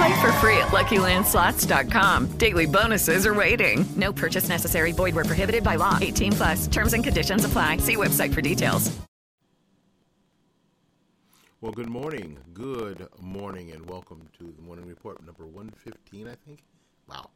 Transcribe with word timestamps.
Play 0.00 0.20
for 0.22 0.32
free 0.40 0.56
at 0.56 0.68
LuckyLandSlots.com. 0.68 2.38
Daily 2.38 2.64
bonuses 2.64 3.26
are 3.26 3.34
waiting. 3.34 3.84
No 3.96 4.14
purchase 4.14 4.48
necessary. 4.48 4.92
Void 4.92 5.14
were 5.14 5.26
prohibited 5.26 5.62
by 5.62 5.74
law. 5.76 5.98
18 6.00 6.32
plus. 6.32 6.66
Terms 6.68 6.94
and 6.94 7.04
conditions 7.04 7.44
apply. 7.44 7.76
See 7.76 7.96
website 7.96 8.32
for 8.32 8.40
details. 8.40 8.98
Well, 11.60 11.72
good 11.72 11.90
morning. 11.90 12.38
Good 12.54 13.08
morning, 13.20 13.72
and 13.72 13.86
welcome 13.90 14.26
to 14.38 14.54
the 14.56 14.62
morning 14.62 14.86
report 14.86 15.22
number 15.22 15.44
115, 15.44 16.28
I 16.28 16.34
think. 16.46 16.60
Wow. 17.06 17.28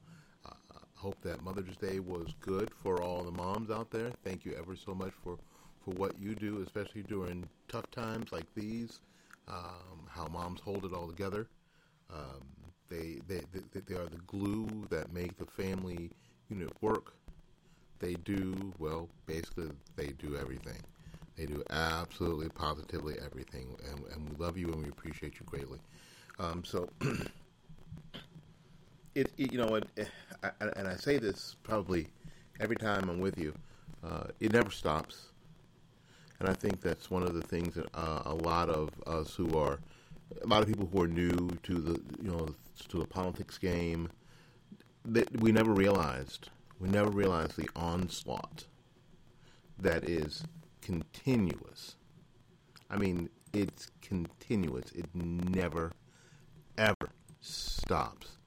Uh, 0.47 0.55
I 0.73 0.79
hope 0.95 1.21
that 1.21 1.45
Mother's 1.45 1.77
Day 1.77 2.01
was 2.01 2.33
good 2.41 2.71
for 2.83 3.03
all 3.03 3.25
the 3.25 3.33
moms 3.33 3.71
out 3.71 3.91
there. 3.91 4.11
Thank 4.25 4.47
you 4.47 4.55
ever 4.59 4.75
so 4.75 4.95
much 4.95 5.13
for, 5.23 5.37
for 5.85 5.91
what 5.91 6.19
you 6.19 6.35
do, 6.35 6.63
especially 6.63 7.03
during 7.03 7.47
tough 7.69 7.91
times 7.91 8.33
like 8.33 8.47
these, 8.55 9.01
um, 9.49 10.07
how 10.09 10.29
moms 10.29 10.63
hold 10.63 10.87
it 10.87 10.95
all 10.95 11.09
together. 11.09 11.47
Um, 12.11 12.54
they, 12.89 13.21
they, 13.27 13.41
they, 13.87 13.95
are 13.95 14.07
the 14.07 14.21
glue 14.27 14.69
that 14.91 15.13
make 15.13 15.37
the 15.37 15.47
family 15.47 16.11
unit 16.49 16.71
work. 16.81 17.15
They 17.99 18.15
do, 18.15 18.73
well, 18.79 19.09
basically, 19.27 19.71
they 19.97 20.09
do 20.19 20.37
everything. 20.37 20.81
They 21.37 21.47
do 21.47 21.63
absolutely, 21.71 22.49
positively 22.51 23.17
everything, 23.25 23.77
and, 23.91 24.05
and 24.13 24.29
we 24.29 24.37
love 24.37 24.57
you 24.57 24.69
and 24.69 24.83
we 24.83 24.89
appreciate 24.89 25.35
you 25.35 25.47
greatly. 25.47 25.79
Um, 26.39 26.63
so, 26.65 26.89
it, 29.15 29.33
it, 29.37 29.53
you 29.53 29.59
know, 29.59 29.75
it, 29.75 30.09
I, 30.43 30.51
and 30.77 30.87
I 30.87 30.97
say 30.97 31.19
this 31.19 31.57
probably 31.63 32.07
every 32.61 32.77
time 32.77 33.09
I'm 33.09 33.21
with 33.21 33.39
you. 33.39 33.55
Uh, 34.05 34.25
it 34.39 34.53
never 34.53 34.71
stops, 34.71 35.29
and 36.39 36.49
I 36.49 36.53
think 36.53 36.81
that's 36.81 37.11
one 37.11 37.23
of 37.23 37.35
the 37.35 37.43
things 37.43 37.75
that 37.75 37.87
uh, 37.95 38.23
a 38.27 38.35
lot 38.35 38.69
of 38.69 38.91
us 39.07 39.35
who 39.35 39.59
are, 39.59 39.79
a 40.43 40.47
lot 40.47 40.63
of 40.63 40.69
people 40.69 40.89
who 40.93 41.03
are 41.03 41.09
new 41.09 41.51
to 41.63 41.75
the, 41.75 42.01
you 42.23 42.31
know, 42.31 42.49
to 42.89 42.99
the 42.99 43.07
politics 43.07 43.59
game, 43.59 44.11
that 45.05 45.41
we 45.41 45.53
never 45.53 45.73
realized. 45.73 46.51
We 46.79 46.89
never 46.89 47.11
realized 47.11 47.57
the 47.57 47.69
onslaught 47.77 48.65
that 49.79 50.09
is 50.09 50.45
continuous. 50.81 51.97
I 52.91 52.97
mean, 52.97 53.29
it's 53.53 53.91
continuous. 54.03 54.91
It 54.93 55.07
never, 55.15 55.93
ever 56.77 57.11
stops. 57.41 58.39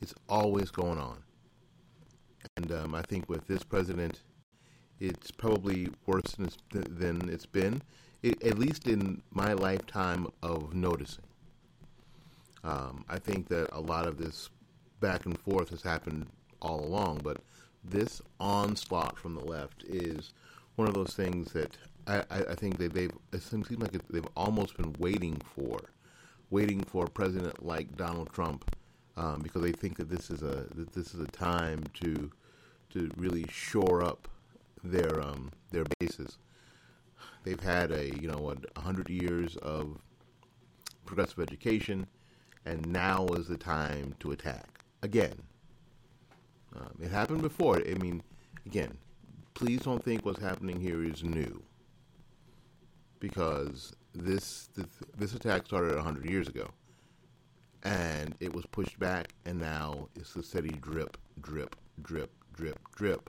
It's 0.00 0.14
always 0.28 0.70
going 0.70 0.98
on. 0.98 1.22
And 2.56 2.70
um, 2.72 2.94
I 2.94 3.02
think 3.02 3.28
with 3.28 3.46
this 3.46 3.62
president, 3.62 4.20
it's 5.00 5.30
probably 5.30 5.88
worse 6.06 6.32
than 6.36 6.46
it's, 6.46 6.58
than 6.70 7.28
it's 7.28 7.46
been, 7.46 7.82
it, 8.22 8.42
at 8.42 8.58
least 8.58 8.86
in 8.86 9.22
my 9.30 9.52
lifetime 9.52 10.28
of 10.42 10.74
noticing. 10.74 11.23
Um, 12.64 13.04
I 13.08 13.18
think 13.18 13.48
that 13.48 13.68
a 13.72 13.80
lot 13.80 14.06
of 14.06 14.16
this 14.18 14.48
back 15.00 15.26
and 15.26 15.38
forth 15.38 15.68
has 15.70 15.82
happened 15.82 16.26
all 16.62 16.80
along, 16.84 17.20
but 17.22 17.38
this 17.84 18.22
onslaught 18.40 19.18
from 19.18 19.34
the 19.34 19.44
left 19.44 19.84
is 19.84 20.32
one 20.76 20.88
of 20.88 20.94
those 20.94 21.14
things 21.14 21.52
that 21.52 21.76
I, 22.06 22.22
I 22.30 22.54
think 22.54 22.78
that 22.78 22.92
they've 22.92 23.12
it 23.32 23.42
seems 23.42 23.70
like 23.70 23.92
they've 24.08 24.28
almost 24.36 24.76
been 24.76 24.94
waiting 24.98 25.40
for, 25.54 25.90
waiting 26.50 26.82
for 26.82 27.04
a 27.04 27.10
president 27.10 27.64
like 27.64 27.96
Donald 27.96 28.32
Trump, 28.32 28.76
um, 29.16 29.40
because 29.42 29.62
they 29.62 29.72
think 29.72 29.96
that 29.98 30.10
this 30.10 30.30
is 30.30 30.42
a 30.42 30.66
that 30.74 30.92
this 30.92 31.14
is 31.14 31.20
a 31.20 31.26
time 31.26 31.84
to 31.94 32.30
to 32.90 33.10
really 33.16 33.46
shore 33.50 34.02
up 34.02 34.28
their 34.82 35.20
um, 35.20 35.50
their 35.70 35.84
bases. 35.98 36.38
They've 37.42 37.60
had 37.60 37.90
a 37.90 38.10
you 38.20 38.28
know 38.28 38.54
a 38.76 38.80
hundred 38.80 39.08
years 39.08 39.56
of 39.56 39.98
progressive 41.06 41.40
education, 41.40 42.06
and 42.64 42.86
now 42.86 43.26
is 43.28 43.48
the 43.48 43.56
time 43.56 44.14
to 44.20 44.32
attack 44.32 44.80
again. 45.02 45.34
Um, 46.74 46.90
it 47.00 47.10
happened 47.10 47.42
before. 47.42 47.76
I 47.76 47.94
mean, 47.94 48.22
again, 48.66 48.96
please 49.54 49.80
don't 49.80 50.04
think 50.04 50.24
what's 50.24 50.40
happening 50.40 50.80
here 50.80 51.04
is 51.04 51.22
new. 51.22 51.62
Because 53.20 53.94
this 54.14 54.68
this, 54.74 54.86
this 55.16 55.34
attack 55.34 55.66
started 55.66 55.94
100 55.94 56.28
years 56.28 56.48
ago. 56.48 56.68
And 57.82 58.34
it 58.40 58.54
was 58.54 58.64
pushed 58.66 58.98
back, 58.98 59.34
and 59.44 59.60
now 59.60 60.08
it's 60.16 60.34
a 60.36 60.42
steady 60.42 60.70
drip, 60.70 61.18
drip, 61.42 61.76
drip, 62.02 62.30
drip, 62.54 62.78
drip 62.94 63.28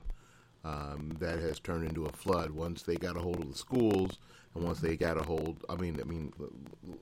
um, 0.64 1.14
that 1.20 1.38
has 1.38 1.60
turned 1.60 1.86
into 1.86 2.06
a 2.06 2.12
flood. 2.12 2.50
Once 2.50 2.82
they 2.82 2.96
got 2.96 3.16
a 3.16 3.20
hold 3.20 3.40
of 3.40 3.48
the 3.52 3.58
schools, 3.58 4.18
and 4.54 4.64
once 4.64 4.80
they 4.80 4.96
got 4.96 5.18
a 5.18 5.22
hold, 5.22 5.62
I 5.68 5.76
mean, 5.76 5.98
I 6.00 6.04
mean, 6.04 6.32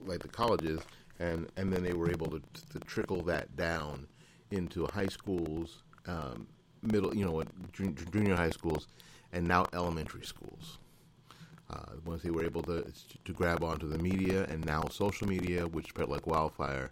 like 0.04 0.20
the 0.20 0.28
colleges, 0.28 0.80
and 1.18 1.50
and 1.56 1.72
then 1.72 1.82
they 1.82 1.92
were 1.92 2.10
able 2.10 2.30
to, 2.30 2.42
to 2.72 2.78
trickle 2.80 3.22
that 3.22 3.54
down 3.56 4.06
into 4.50 4.86
high 4.86 5.06
schools, 5.06 5.82
um, 6.06 6.46
middle, 6.82 7.14
you 7.14 7.24
know, 7.24 7.42
junior 8.12 8.36
high 8.36 8.50
schools, 8.50 8.88
and 9.32 9.46
now 9.46 9.66
elementary 9.72 10.24
schools. 10.24 10.78
Uh, 11.70 11.96
once 12.04 12.22
they 12.22 12.30
were 12.30 12.44
able 12.44 12.62
to 12.62 12.84
to 13.24 13.32
grab 13.32 13.64
onto 13.64 13.88
the 13.88 13.98
media 13.98 14.44
and 14.50 14.64
now 14.64 14.84
social 14.90 15.26
media, 15.26 15.66
which 15.66 15.88
spread 15.88 16.08
like 16.08 16.26
wildfire, 16.26 16.90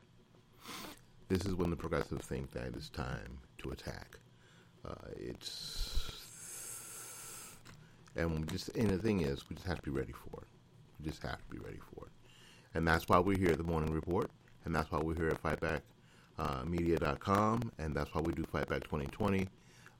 this 1.28 1.44
is 1.44 1.54
when 1.54 1.70
the 1.70 1.76
progressives 1.76 2.26
think 2.26 2.50
that 2.52 2.74
it's 2.74 2.88
time 2.88 3.38
to 3.58 3.70
attack. 3.70 4.18
Uh, 4.84 4.94
it's 5.16 6.02
and 8.16 8.48
just 8.50 8.68
and 8.76 8.90
the 8.90 8.98
thing 8.98 9.20
is, 9.20 9.48
we 9.48 9.56
just 9.56 9.66
have 9.66 9.78
to 9.78 9.82
be 9.82 9.90
ready 9.90 10.12
for 10.12 10.40
it. 10.40 10.48
We 10.98 11.10
just 11.10 11.22
have 11.22 11.38
to 11.38 11.48
be 11.50 11.58
ready 11.58 11.78
for 11.94 12.06
it, 12.06 12.12
and 12.74 12.86
that's 12.86 13.08
why 13.08 13.18
we're 13.18 13.38
here 13.38 13.52
at 13.52 13.58
the 13.58 13.64
Morning 13.64 13.92
Report, 13.92 14.30
and 14.64 14.74
that's 14.74 14.90
why 14.90 14.98
we're 14.98 15.14
here 15.14 15.28
at 15.28 15.40
FightbackMedia.com, 15.42 17.72
and 17.78 17.94
that's 17.94 18.14
why 18.14 18.20
we 18.20 18.32
do 18.32 18.42
Fightback 18.44 18.84
2020. 18.84 19.48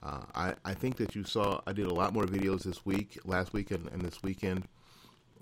Uh, 0.01 0.21
I, 0.35 0.53
I 0.65 0.73
think 0.73 0.97
that 0.97 1.15
you 1.15 1.23
saw 1.23 1.61
I 1.65 1.71
did 1.71 1.87
a 1.87 1.93
lot 1.93 2.13
more 2.13 2.25
videos 2.25 2.63
this 2.63 2.85
week, 2.85 3.17
last 3.25 3.53
weekend, 3.53 3.89
and 3.93 4.01
this 4.01 4.21
weekend. 4.21 4.67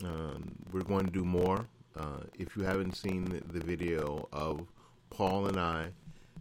Um, 0.03 0.51
we're 0.71 0.83
going 0.83 1.05
to 1.05 1.11
do 1.11 1.25
more. 1.25 1.67
Uh, 1.97 2.21
if 2.37 2.55
you 2.55 2.63
haven't 2.63 2.95
seen 2.95 3.25
the, 3.25 3.41
the, 3.51 3.65
video 3.65 4.29
of 4.31 4.67
Paul 5.09 5.47
and 5.47 5.59
I 5.59 5.87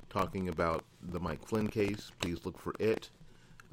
talking 0.08 0.48
about 0.48 0.84
the 1.02 1.18
Mike 1.18 1.44
Flynn 1.46 1.68
case, 1.68 2.12
please 2.20 2.44
look 2.44 2.58
for 2.58 2.74
it. 2.78 3.10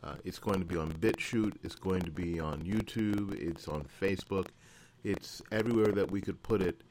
Uh, 0.03 0.15
it's 0.23 0.39
going 0.39 0.59
to 0.59 0.65
be 0.65 0.77
on 0.77 0.91
BitChute. 0.93 1.55
It's 1.63 1.75
going 1.75 2.01
to 2.01 2.11
be 2.11 2.39
on 2.39 2.61
YouTube. 2.61 3.39
It's 3.39 3.67
on 3.67 3.85
Facebook. 4.01 4.47
It's 5.03 5.41
everywhere 5.51 5.91
that 5.91 6.09
we 6.09 6.21
could 6.21 6.41
put 6.41 6.61
it 6.61 6.81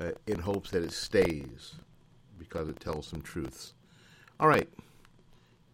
uh, 0.00 0.12
in 0.26 0.38
hopes 0.40 0.70
that 0.70 0.82
it 0.82 0.92
stays 0.92 1.74
because 2.38 2.68
it 2.68 2.80
tells 2.80 3.06
some 3.06 3.22
truths. 3.22 3.74
All 4.40 4.48
right. 4.48 4.68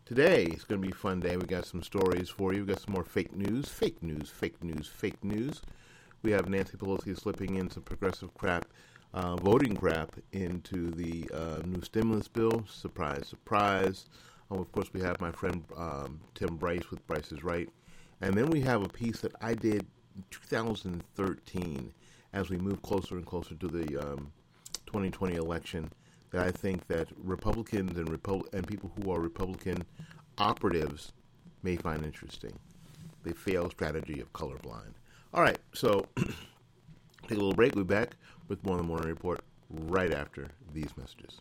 Today 0.05 0.45
is 0.45 0.65
going 0.65 0.81
to 0.81 0.87
be 0.87 0.93
a 0.93 0.97
fun 0.97 1.21
day. 1.21 1.37
We 1.37 1.47
got 1.47 1.67
some 1.67 1.83
stories 1.83 2.29
for 2.29 2.53
you. 2.53 2.63
We 2.63 2.73
got 2.73 2.81
some 2.81 2.95
more 2.95 3.05
fake 3.05 3.35
news, 3.35 3.69
fake 3.69 4.03
news, 4.03 4.29
fake 4.29 4.63
news, 4.63 4.89
fake 4.89 5.23
news. 5.23 5.63
We 6.23 6.33
have 6.33 6.49
Nancy 6.49 6.77
Pelosi 6.77 7.19
slipping 7.19 7.57
in 7.57 7.71
some 7.71 7.85
progressive 7.85 8.35
crap, 8.35 8.67
uh, 9.15 9.37
voting 9.37 9.77
crap 9.77 10.17
into 10.33 10.91
the 10.91 11.31
uh, 11.33 11.63
new 11.65 11.81
stimulus 11.83 12.29
bill. 12.29 12.65
Surprise, 12.69 13.27
surprise. 13.29 14.07
Oh, 14.51 14.59
of 14.59 14.73
course, 14.73 14.93
we 14.93 15.01
have 15.01 15.21
my 15.21 15.31
friend 15.31 15.65
um, 15.77 16.21
Tim 16.35 16.57
Bryce 16.57 16.91
with 16.91 17.07
Bryce 17.07 17.31
is 17.31 17.45
Right. 17.45 17.69
And 18.21 18.35
then 18.35 18.51
we 18.51 18.61
have 18.63 18.83
a 18.83 18.89
piece 18.89 19.21
that 19.21 19.33
I 19.41 19.55
did 19.55 19.87
in 20.17 20.25
2013 20.31 21.93
as 22.33 22.51
we 22.51 22.57
move 22.57 22.83
closer 22.83 23.17
and 23.17 23.27
closer 23.27 23.55
to 23.55 23.69
the 23.69 23.99
um, 23.99 24.33
2020 24.87 25.37
election 25.37 25.91
that 26.31 26.47
I 26.47 26.51
think 26.51 26.87
that 26.89 27.09
Republicans 27.23 27.99
and 27.99 28.09
and 28.53 28.67
people 28.67 28.93
who 28.97 29.11
are 29.11 29.21
Republican 29.21 29.85
operatives 30.39 31.13
may 31.63 31.77
find 31.77 32.05
interesting. 32.05 32.53
The 33.25 33.35
failed 33.35 33.73
strategy 33.73 34.21
of 34.21 34.33
colorblind. 34.33 34.95
All 35.35 35.43
right, 35.43 35.59
so 35.73 36.07
Take 37.31 37.39
a 37.39 37.43
little 37.43 37.55
break. 37.55 37.77
We'll 37.77 37.85
be 37.85 37.95
back 37.95 38.17
with 38.49 38.65
more 38.65 38.75
of 38.75 38.83
the 38.83 38.89
morning 38.89 39.07
report 39.07 39.41
right 39.69 40.13
after 40.13 40.49
these 40.75 40.91
messages. 40.97 41.41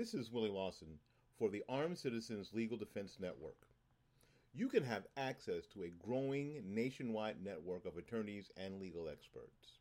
This 0.00 0.14
is 0.14 0.32
Willie 0.32 0.48
Lawson 0.48 0.98
for 1.38 1.50
the 1.50 1.62
Armed 1.68 1.98
Citizens 1.98 2.54
Legal 2.54 2.78
Defense 2.78 3.18
Network. 3.20 3.66
You 4.54 4.66
can 4.68 4.82
have 4.82 5.06
access 5.18 5.66
to 5.74 5.82
a 5.82 5.92
growing 6.02 6.62
nationwide 6.64 7.44
network 7.44 7.84
of 7.84 7.98
attorneys 7.98 8.50
and 8.56 8.80
legal 8.80 9.10
experts. 9.10 9.72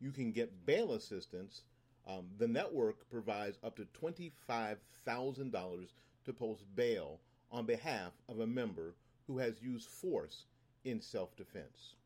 You 0.00 0.12
can 0.12 0.32
get 0.32 0.64
bail 0.64 0.94
assistance. 0.94 1.60
Um, 2.08 2.28
the 2.38 2.48
network 2.48 3.10
provides 3.10 3.58
up 3.62 3.76
to 3.76 3.86
$25,000 4.02 5.88
to 6.24 6.32
post 6.32 6.64
bail 6.74 7.20
on 7.52 7.66
behalf 7.66 8.12
of 8.30 8.40
a 8.40 8.46
member 8.46 8.94
who 9.26 9.36
has 9.36 9.60
used 9.60 9.90
force 9.90 10.46
in 10.86 11.02
self 11.02 11.36
defense. 11.36 11.96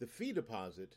The 0.00 0.08
fee 0.08 0.32
deposit 0.32 0.96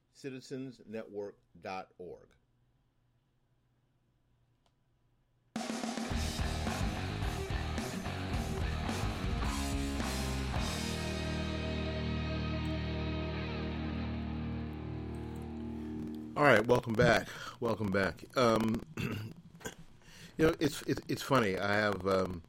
www.armedcitizensnetwork.org. 0.17 2.27
All 16.37 16.47
right, 16.47 16.65
welcome 16.65 16.93
back. 16.93 17.27
Welcome 17.59 17.91
back. 17.91 18.23
Um, 18.35 18.81
you 18.97 19.15
know, 20.39 20.55
it's 20.59 20.81
it's 20.87 21.01
it's 21.07 21.21
funny. 21.21 21.59
I 21.59 21.73
have 21.73 22.07
um, 22.07 22.41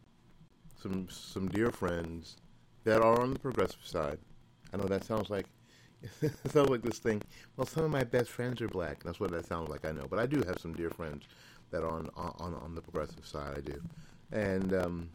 some 0.80 1.08
some 1.10 1.48
dear 1.48 1.70
friends 1.70 2.36
that 2.84 3.02
are 3.02 3.20
on 3.20 3.34
the 3.34 3.38
progressive 3.38 3.84
side. 3.84 4.18
I 4.72 4.78
know 4.78 4.84
that 4.84 5.04
sounds 5.04 5.28
like 5.28 5.44
it 6.20 6.32
sounds 6.52 6.70
like 6.70 6.82
this 6.82 6.98
thing. 6.98 7.22
Well, 7.56 7.66
some 7.66 7.84
of 7.84 7.90
my 7.90 8.04
best 8.04 8.30
friends 8.30 8.60
are 8.60 8.68
black. 8.68 9.02
That's 9.02 9.20
what 9.20 9.30
that 9.32 9.46
sounds 9.46 9.68
like. 9.68 9.84
I 9.84 9.92
know, 9.92 10.06
but 10.08 10.18
I 10.18 10.26
do 10.26 10.42
have 10.46 10.58
some 10.58 10.74
dear 10.74 10.90
friends 10.90 11.24
that 11.70 11.82
are 11.82 11.90
on 11.90 12.10
on 12.16 12.54
on 12.54 12.74
the 12.74 12.80
progressive 12.80 13.26
side. 13.26 13.54
I 13.56 13.60
do, 13.60 13.80
and 14.32 14.74
um, 14.74 15.10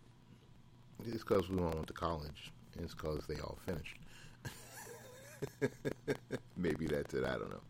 it's 1.06 1.24
because 1.24 1.50
we 1.50 1.60
all 1.60 1.72
went 1.72 1.88
to 1.88 1.94
college. 1.94 2.52
And 2.76 2.86
it's 2.86 2.94
because 2.94 3.26
they 3.28 3.40
all 3.40 3.58
finished. 3.66 3.98
Maybe 6.58 6.86
that's 6.86 7.14
it. 7.14 7.24
I 7.24 7.32
don't 7.32 7.50
know. 7.50 7.62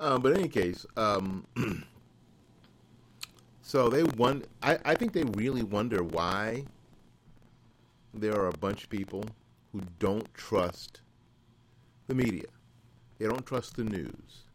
Um, 0.00 0.22
but 0.22 0.32
in 0.32 0.38
any 0.38 0.48
case, 0.48 0.86
um, 0.96 1.46
so 3.62 3.88
they 3.88 4.02
won. 4.02 4.44
I, 4.62 4.78
I 4.84 4.94
think 4.94 5.12
they 5.12 5.24
really 5.24 5.62
wonder 5.62 6.02
why 6.02 6.64
there 8.12 8.34
are 8.34 8.48
a 8.48 8.58
bunch 8.58 8.84
of 8.84 8.90
people 8.90 9.24
who 9.72 9.80
don't 9.98 10.32
trust 10.34 11.00
the 12.06 12.14
media. 12.14 12.46
They 13.20 13.26
don't 13.26 13.44
trust 13.44 13.76
the 13.76 13.84
news. 13.84 14.46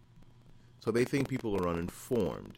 So 0.80 0.90
they 0.90 1.06
think 1.06 1.30
people 1.30 1.56
are 1.56 1.70
uninformed. 1.70 2.58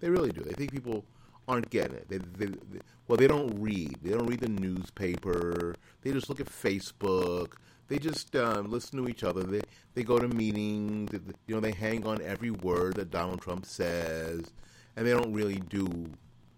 They 0.00 0.10
really 0.10 0.32
do. 0.32 0.42
They 0.42 0.52
think 0.52 0.72
people 0.72 1.04
aren't 1.46 1.70
getting 1.70 1.96
it. 1.96 2.08
They, 2.08 2.18
they, 2.18 2.46
they, 2.46 2.80
well, 3.06 3.16
they 3.16 3.28
don't 3.28 3.54
read. 3.60 3.98
They 4.02 4.10
don't 4.10 4.26
read 4.26 4.40
the 4.40 4.48
newspaper. 4.48 5.76
They 6.02 6.10
just 6.10 6.28
look 6.28 6.40
at 6.40 6.46
Facebook. 6.46 7.52
They 7.86 7.98
just 7.98 8.34
um, 8.34 8.68
listen 8.68 8.98
to 9.00 9.08
each 9.08 9.22
other. 9.22 9.44
They 9.44 9.60
they 9.94 10.02
go 10.02 10.18
to 10.18 10.26
meetings. 10.26 11.12
You 11.46 11.54
know, 11.54 11.60
they 11.60 11.72
hang 11.72 12.04
on 12.04 12.20
every 12.22 12.50
word 12.50 12.94
that 12.94 13.10
Donald 13.10 13.42
Trump 13.42 13.64
says, 13.64 14.52
and 14.96 15.06
they 15.06 15.12
don't 15.12 15.32
really 15.32 15.60
do 15.68 16.10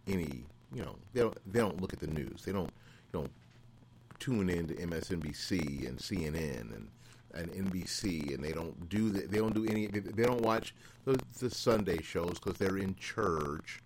any. 0.07 0.45
You 0.73 0.83
know, 0.83 0.97
they 1.13 1.21
don't 1.21 1.53
they 1.53 1.61
don't 1.61 1.81
look 1.83 1.93
at 1.93 2.01
the 2.01 2.07
news. 2.07 2.43
They 2.45 2.53
don't 2.53 2.71
you 3.13 3.21
know 3.21 3.27
tune 4.19 4.49
in 4.49 4.69
to 4.69 4.75
MSNBC 4.75 5.87
and 5.87 5.99
CNN 5.99 6.75
and 6.75 6.89
and 7.35 7.51
NBC, 7.53 8.35
and 8.35 8.43
they 8.43 8.53
don't 8.53 8.89
do 8.89 9.11
the, 9.11 9.27
they 9.27 9.39
don't 9.39 9.55
do 9.55 9.67
any 9.67 9.87
they 9.87 10.25
don't 10.25 10.41
watch 10.43 10.75
the, 11.05 11.19
the 11.39 11.51
Sunday 11.51 12.01
shows 12.03 12.39
because 12.39 12.59
they're 12.59 12.79
in 12.79 12.95
church. 12.97 13.81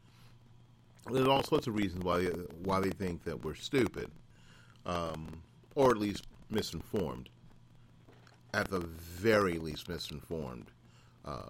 There's 1.10 1.28
all 1.28 1.42
sorts 1.42 1.66
of 1.66 1.74
reasons 1.74 2.04
why 2.04 2.18
they, 2.18 2.30
why 2.62 2.80
they 2.80 2.90
think 2.90 3.24
that 3.24 3.42
we're 3.44 3.54
stupid, 3.54 4.10
um, 4.84 5.42
or 5.74 5.90
at 5.90 5.96
least 5.96 6.26
misinformed. 6.50 7.30
At 8.54 8.70
the 8.70 8.80
very 8.80 9.58
least, 9.58 9.88
misinformed. 9.88 10.70
Uh, 11.24 11.42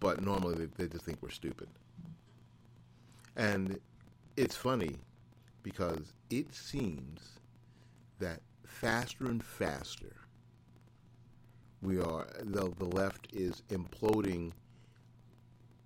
but 0.00 0.22
normally 0.22 0.54
they, 0.54 0.66
they 0.76 0.88
just 0.88 1.04
think 1.04 1.18
we're 1.20 1.30
stupid. 1.30 1.68
And 3.36 3.78
it's 4.36 4.56
funny 4.56 4.96
because 5.62 6.12
it 6.30 6.52
seems 6.54 7.38
that 8.18 8.40
faster 8.64 9.26
and 9.26 9.42
faster 9.42 10.14
we 11.82 11.98
are 11.98 12.26
the, 12.40 12.72
the 12.78 12.84
left 12.84 13.28
is 13.32 13.62
imploding 13.70 14.52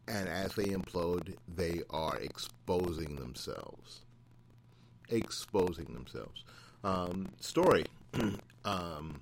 and 0.08 0.28
as 0.28 0.54
they 0.54 0.64
implode 0.64 1.34
they 1.54 1.82
are 1.90 2.16
exposing 2.18 3.16
themselves 3.16 4.00
exposing 5.08 5.92
themselves 5.92 6.44
um, 6.84 7.28
story 7.40 7.84
um, 8.64 9.20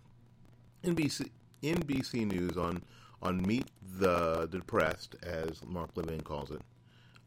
NBC 0.84 1.28
NBC 1.62 2.26
News 2.26 2.56
on 2.56 2.82
on 3.22 3.42
Meet 3.42 3.66
the 3.98 4.48
Depressed, 4.50 5.16
as 5.22 5.60
Mark 5.66 5.90
Levin 5.94 6.22
calls 6.22 6.50
it. 6.50 6.62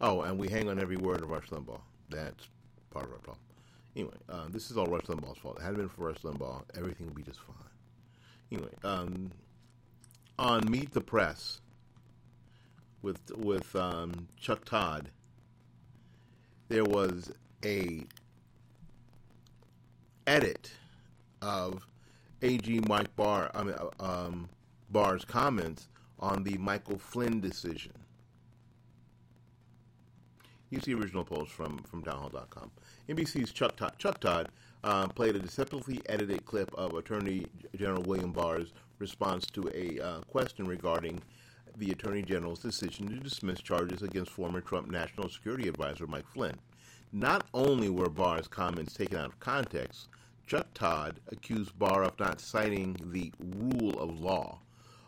Oh, 0.02 0.22
and 0.22 0.40
we 0.40 0.50
hang 0.50 0.70
on 0.70 0.80
every 0.80 0.98
word 0.98 1.22
of 1.22 1.30
Rush 1.30 1.50
Limbaugh. 1.50 1.80
That's 2.10 2.48
part 2.90 3.06
of 3.06 3.12
our 3.12 3.20
problem. 3.20 3.44
Anyway, 3.96 4.14
uh, 4.28 4.46
this 4.50 4.72
is 4.72 4.78
all 4.78 4.88
Rush 4.88 5.04
Limbaugh's 5.04 5.38
fault. 5.38 5.60
It 5.60 5.64
hadn't 5.64 5.78
been 5.78 5.90
for 5.90 6.08
Rush 6.08 6.18
Limbaugh, 6.24 6.64
everything 6.76 7.06
would 7.08 7.16
be 7.16 7.22
just 7.22 7.40
fine. 7.42 7.73
Anyway, 8.52 8.70
um, 8.84 9.32
on 10.38 10.70
Meet 10.70 10.92
the 10.92 11.02
Press 11.02 11.62
with 13.02 13.32
with 13.36 13.76
um, 13.76 14.28
Chuck 14.38 14.66
Todd, 14.66 15.10
there 16.70 16.86
was 16.86 17.32
a 17.64 18.04
edit 20.28 20.72
of 21.42 21.86
AG 22.42 22.80
Mike 22.88 23.16
Barr, 23.16 23.52
I 23.54 23.64
mean, 23.64 23.76
um, 24.00 24.50
Barr's 24.90 25.26
comments 25.26 25.88
on 26.20 26.44
the 26.44 26.58
Michael 26.58 26.98
Flynn 26.98 27.42
decision. 27.42 27.94
Here's 30.70 30.86
the 30.86 30.94
original 30.96 31.24
post 31.24 31.52
from, 31.52 31.78
from 31.84 32.02
townhall.com. 32.04 32.72
NBC's 33.08 33.52
Chuck 33.52 33.76
Todd, 33.76 33.94
Chuck 34.00 34.20
Todd 34.20 34.50
uh, 34.84 35.08
played 35.08 35.36
a 35.36 35.40
deceptively 35.40 36.02
edited 36.08 36.46
clip 36.46 36.74
of 36.76 36.94
Attorney 36.94 37.46
General 37.76 38.04
William 38.04 38.32
Barr's 38.32 38.74
response 39.00 39.46
to 39.48 39.70
a 39.74 40.00
uh, 40.00 40.22
question 40.22 40.66
regarding 40.66 41.22
the 41.78 41.92
Attorney 41.92 42.22
General's 42.22 42.60
decision 42.60 43.08
to 43.08 43.16
dismiss 43.16 43.60
charges 43.60 44.02
against 44.02 44.32
former 44.32 44.62
Trump 44.62 44.90
National 44.90 45.30
Security 45.30 45.68
Advisor 45.68 46.06
Mike 46.08 46.28
Flynn. 46.28 46.58
Not 47.12 47.46
only 47.54 47.90
were 47.90 48.10
Barr's 48.10 48.48
comments 48.48 48.94
taken 48.94 49.18
out 49.18 49.28
of 49.28 49.40
context, 49.40 50.08
Chuck 50.46 50.68
Todd 50.74 51.20
accused 51.32 51.78
Barr 51.80 52.04
of 52.04 52.20
not 52.20 52.42
citing 52.42 52.98
the 53.12 53.32
rule 53.40 54.00
of 54.00 54.20
law 54.20 54.60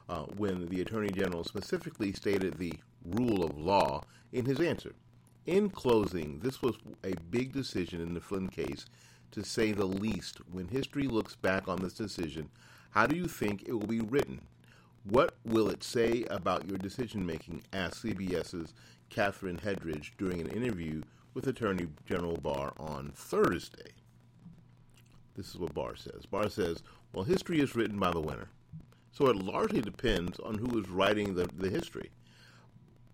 uh, 0.07 0.23
when 0.37 0.67
the 0.67 0.81
Attorney 0.81 1.09
General 1.09 1.43
specifically 1.43 2.13
stated 2.13 2.57
the 2.57 2.73
rule 3.03 3.43
of 3.43 3.57
law 3.57 4.03
in 4.31 4.45
his 4.45 4.59
answer. 4.59 4.93
In 5.45 5.69
closing, 5.69 6.39
this 6.39 6.61
was 6.61 6.75
a 7.03 7.13
big 7.29 7.51
decision 7.51 8.01
in 8.01 8.13
the 8.13 8.21
Flynn 8.21 8.47
case, 8.47 8.85
to 9.35 9.43
say 9.43 9.73
the 9.73 9.85
least. 9.85 10.39
When 10.51 10.69
history 10.69 11.03
looks 11.03 11.35
back 11.35 11.67
on 11.67 11.81
this 11.81 11.93
decision, 11.93 12.49
how 12.91 13.05
do 13.05 13.17
you 13.17 13.27
think 13.27 13.63
it 13.63 13.73
will 13.73 13.85
be 13.85 13.99
written? 13.99 14.41
What 15.03 15.35
will 15.43 15.69
it 15.69 15.83
say 15.83 16.23
about 16.29 16.67
your 16.67 16.77
decision 16.77 17.25
making? 17.25 17.63
asked 17.73 18.03
CBS's 18.03 18.73
Catherine 19.09 19.57
Herridge 19.57 20.13
during 20.17 20.39
an 20.39 20.47
interview 20.47 21.01
with 21.33 21.47
Attorney 21.47 21.87
General 22.07 22.37
Barr 22.37 22.71
on 22.77 23.11
Thursday. 23.13 23.91
This 25.35 25.49
is 25.49 25.57
what 25.57 25.73
Barr 25.73 25.97
says. 25.97 26.25
Barr 26.25 26.49
says, 26.49 26.81
Well, 27.13 27.25
history 27.25 27.59
is 27.59 27.75
written 27.75 27.99
by 27.99 28.11
the 28.11 28.21
winner. 28.21 28.47
So 29.11 29.27
it 29.27 29.35
largely 29.35 29.81
depends 29.81 30.39
on 30.39 30.57
who 30.57 30.79
is 30.79 30.89
writing 30.89 31.35
the, 31.35 31.49
the 31.57 31.69
history. 31.69 32.09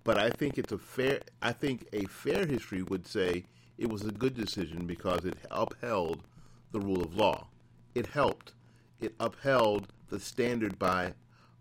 But 0.03 0.19
I 0.19 0.29
think 0.29 0.59
it's 0.59 0.71
a 0.71 0.77
fair 0.77 1.21
I 1.41 1.51
think 1.51 1.87
a 1.93 2.05
fair 2.05 2.45
history 2.45 2.83
would 2.83 3.07
say 3.07 3.45
it 3.81 3.89
was 3.89 4.05
a 4.05 4.11
good 4.11 4.35
decision 4.35 4.85
because 4.85 5.25
it 5.25 5.35
upheld 5.49 6.21
the 6.71 6.79
rule 6.79 7.01
of 7.01 7.15
law. 7.15 7.47
It 7.95 8.05
helped. 8.05 8.53
It 8.99 9.15
upheld 9.19 9.87
the 10.09 10.19
standard 10.19 10.77
by 10.77 11.13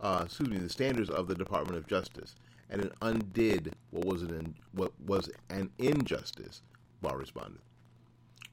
uh, 0.03 0.23
excuse 0.27 0.49
me, 0.51 0.59
the 0.59 0.69
standards 0.69 1.09
of 1.09 1.29
the 1.29 1.35
Department 1.35 1.79
of 1.79 1.87
Justice, 1.87 2.35
and 2.69 2.83
it 2.83 2.93
undid 3.01 3.75
what 3.91 4.05
was 4.05 4.23
an 4.23 4.55
what 4.73 4.93
was 5.07 5.31
an 5.49 5.71
injustice. 5.79 6.61
Barr 7.01 7.17
responded. 7.17 7.63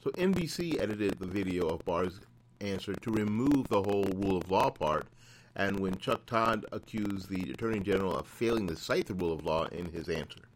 So 0.01 0.11
NBC 0.11 0.79
edited 0.79 1.19
the 1.19 1.27
video 1.27 1.67
of 1.67 1.83
Barr's 1.83 2.21
answer 2.61 2.93
to 2.93 3.11
remove 3.11 3.67
the 3.67 3.83
whole 3.83 4.05
rule 4.15 4.37
of 4.37 4.49
law 4.49 4.69
part, 4.69 5.07
and 5.57 5.77
when 5.79 5.97
Chuck 5.97 6.25
Todd 6.25 6.65
accused 6.71 7.29
the 7.29 7.51
Attorney 7.51 7.81
General 7.81 8.15
of 8.15 8.27
failing 8.27 8.67
to 8.67 8.77
cite 8.77 9.07
the 9.07 9.13
rule 9.13 9.33
of 9.33 9.45
law 9.45 9.65
in 9.65 9.91
his 9.91 10.07
answer. 10.07 10.46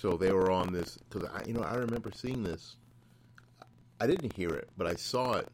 So 0.00 0.16
they 0.16 0.32
were 0.32 0.50
on 0.50 0.72
this 0.72 0.96
because 0.96 1.28
I, 1.28 1.44
you 1.46 1.52
know, 1.52 1.60
I 1.60 1.74
remember 1.74 2.10
seeing 2.14 2.42
this. 2.42 2.76
I 4.00 4.06
didn't 4.06 4.32
hear 4.32 4.48
it, 4.48 4.70
but 4.78 4.86
I 4.86 4.94
saw 4.94 5.34
it 5.34 5.48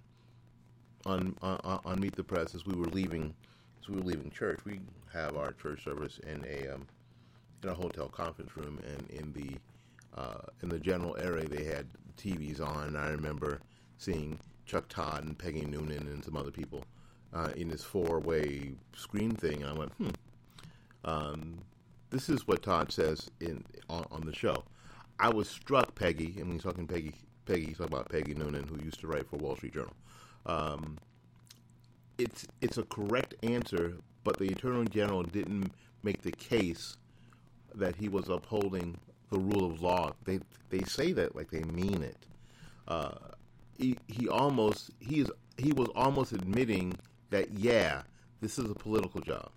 on 1.05 1.35
on, 1.43 1.81
on 1.85 2.01
Meet 2.01 2.15
the 2.15 2.23
Press 2.23 2.55
as 2.55 2.65
we 2.65 2.77
were 2.77 2.87
leaving 2.87 3.35
as 3.81 3.89
we 3.89 3.97
were 3.97 4.05
leaving 4.05 4.31
church. 4.31 4.61
We 4.65 4.79
have 5.13 5.37
our 5.37 5.51
church 5.51 5.83
service 5.83 6.21
in 6.21 6.45
a 6.45 6.75
um, 6.75 6.87
in 7.65 7.71
a 7.71 7.75
hotel 7.75 8.07
conference 8.07 8.57
room, 8.57 8.79
and 8.87 9.11
in 9.11 9.33
the 9.33 9.57
uh, 10.17 10.43
in 10.63 10.69
the 10.69 10.79
general 10.79 11.17
area 11.19 11.49
they 11.49 11.65
had 11.65 11.87
TVs 12.17 12.61
on. 12.61 12.95
I 12.95 13.09
remember 13.09 13.61
seeing 13.99 14.39
Chuck 14.65 14.87
Todd 14.89 15.25
and 15.25 15.37
Peggy 15.37 15.65
Noonan 15.65 16.07
and 16.07 16.25
some 16.25 16.37
other 16.37 16.53
people 16.53 16.85
uh, 17.35 17.49
in 17.57 17.69
this 17.69 17.83
four 17.83 18.21
way 18.21 18.75
screen 18.95 19.33
thing, 19.33 19.63
and 19.63 19.71
I 19.71 19.73
went, 19.73 19.93
hmm. 19.95 20.11
Um, 21.05 21.59
this 22.11 22.29
is 22.29 22.47
what 22.47 22.63
Todd 22.63 22.93
says 22.93 23.31
in 23.41 23.65
on, 23.89 24.05
on, 24.11 24.25
the 24.25 24.35
show. 24.35 24.65
I 25.19 25.29
was 25.29 25.49
struck, 25.49 25.95
Peggy, 25.95 26.35
and 26.37 26.47
when 26.47 26.53
he's 26.53 26.63
talking 26.63 26.87
Peggy, 26.87 27.15
Peggy, 27.47 27.67
he's 27.67 27.79
talking 27.79 27.93
about 27.93 28.09
Peggy 28.09 28.35
Noonan, 28.35 28.69
who 28.69 28.83
used 28.85 29.01
to 29.01 29.07
write 29.07 29.29
for 29.29 29.37
Wall 29.37 29.57
Street 29.57 29.75
Journal. 29.75 29.95
Um, 30.45 30.99
it's 32.19 32.47
it's 32.61 32.79
a 32.79 32.85
correct 32.85 33.35
answer, 33.43 33.97
but 34.25 34.39
the 34.39 34.49
Attorney 34.49 34.89
General 34.89 35.23
didn't 35.23 35.73
make 36.03 36.23
the 36.23 36.33
case 36.33 36.97
that 37.75 37.97
he 37.97 38.09
was 38.09 38.29
upholding 38.29 38.97
the 39.31 39.39
rule 39.39 39.65
of 39.71 39.83
law. 39.83 40.13
They 40.25 40.41
they 40.71 40.81
say 40.85 41.13
that 41.13 41.35
like 41.35 41.51
they 41.51 41.65
mean 41.65 42.03
it. 42.03 42.17
Uh, 42.89 43.17
he 43.79 43.99
he 44.07 44.29
almost 44.29 44.91
he 45.01 45.21
is 45.21 45.31
he 45.59 45.73
was 45.73 45.89
almost 45.95 46.33
admitting 46.33 46.97
that 47.31 47.51
yeah, 47.59 48.03
this 48.41 48.59
is 48.59 48.71
a 48.71 48.75
political 48.75 49.21
job. 49.21 49.51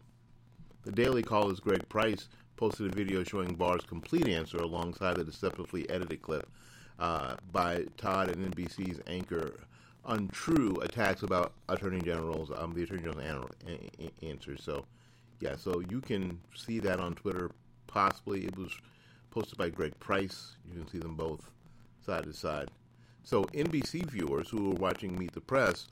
The 0.89 1.03
Daily 1.03 1.21
Caller's 1.21 1.59
Greg 1.59 1.87
Price 1.87 2.29
posted 2.57 2.91
a 2.91 2.95
video 2.95 3.23
showing 3.23 3.53
Barr's 3.53 3.83
complete 3.83 4.27
answer 4.27 4.57
alongside 4.57 5.17
the 5.17 5.23
deceptively 5.23 5.87
edited 5.87 6.23
clip 6.23 6.49
uh, 6.97 7.35
by 7.51 7.85
Todd 7.97 8.29
and 8.29 8.51
NBC's 8.51 8.99
anchor 9.05 9.59
untrue 10.07 10.77
attacks 10.81 11.21
about 11.21 11.53
Attorney 11.67 12.01
General's 12.01 12.49
um, 12.57 12.73
the 12.73 12.81
Attorney 12.81 13.03
General's 13.03 13.51
answer. 14.23 14.57
So, 14.57 14.83
yeah, 15.39 15.55
so 15.57 15.83
you 15.91 16.01
can 16.01 16.39
see 16.55 16.79
that 16.79 16.99
on 16.99 17.13
Twitter. 17.13 17.51
Possibly 17.85 18.45
it 18.45 18.57
was 18.57 18.75
posted 19.29 19.59
by 19.59 19.69
Greg 19.69 19.93
Price. 19.99 20.55
You 20.67 20.73
can 20.73 20.87
see 20.87 20.97
them 20.97 21.13
both 21.13 21.51
side 22.03 22.23
to 22.23 22.33
side. 22.33 22.71
So 23.21 23.43
NBC 23.43 24.09
viewers 24.09 24.49
who 24.49 24.69
were 24.69 24.75
watching 24.75 25.15
Meet 25.19 25.33
the 25.33 25.41
Press 25.41 25.87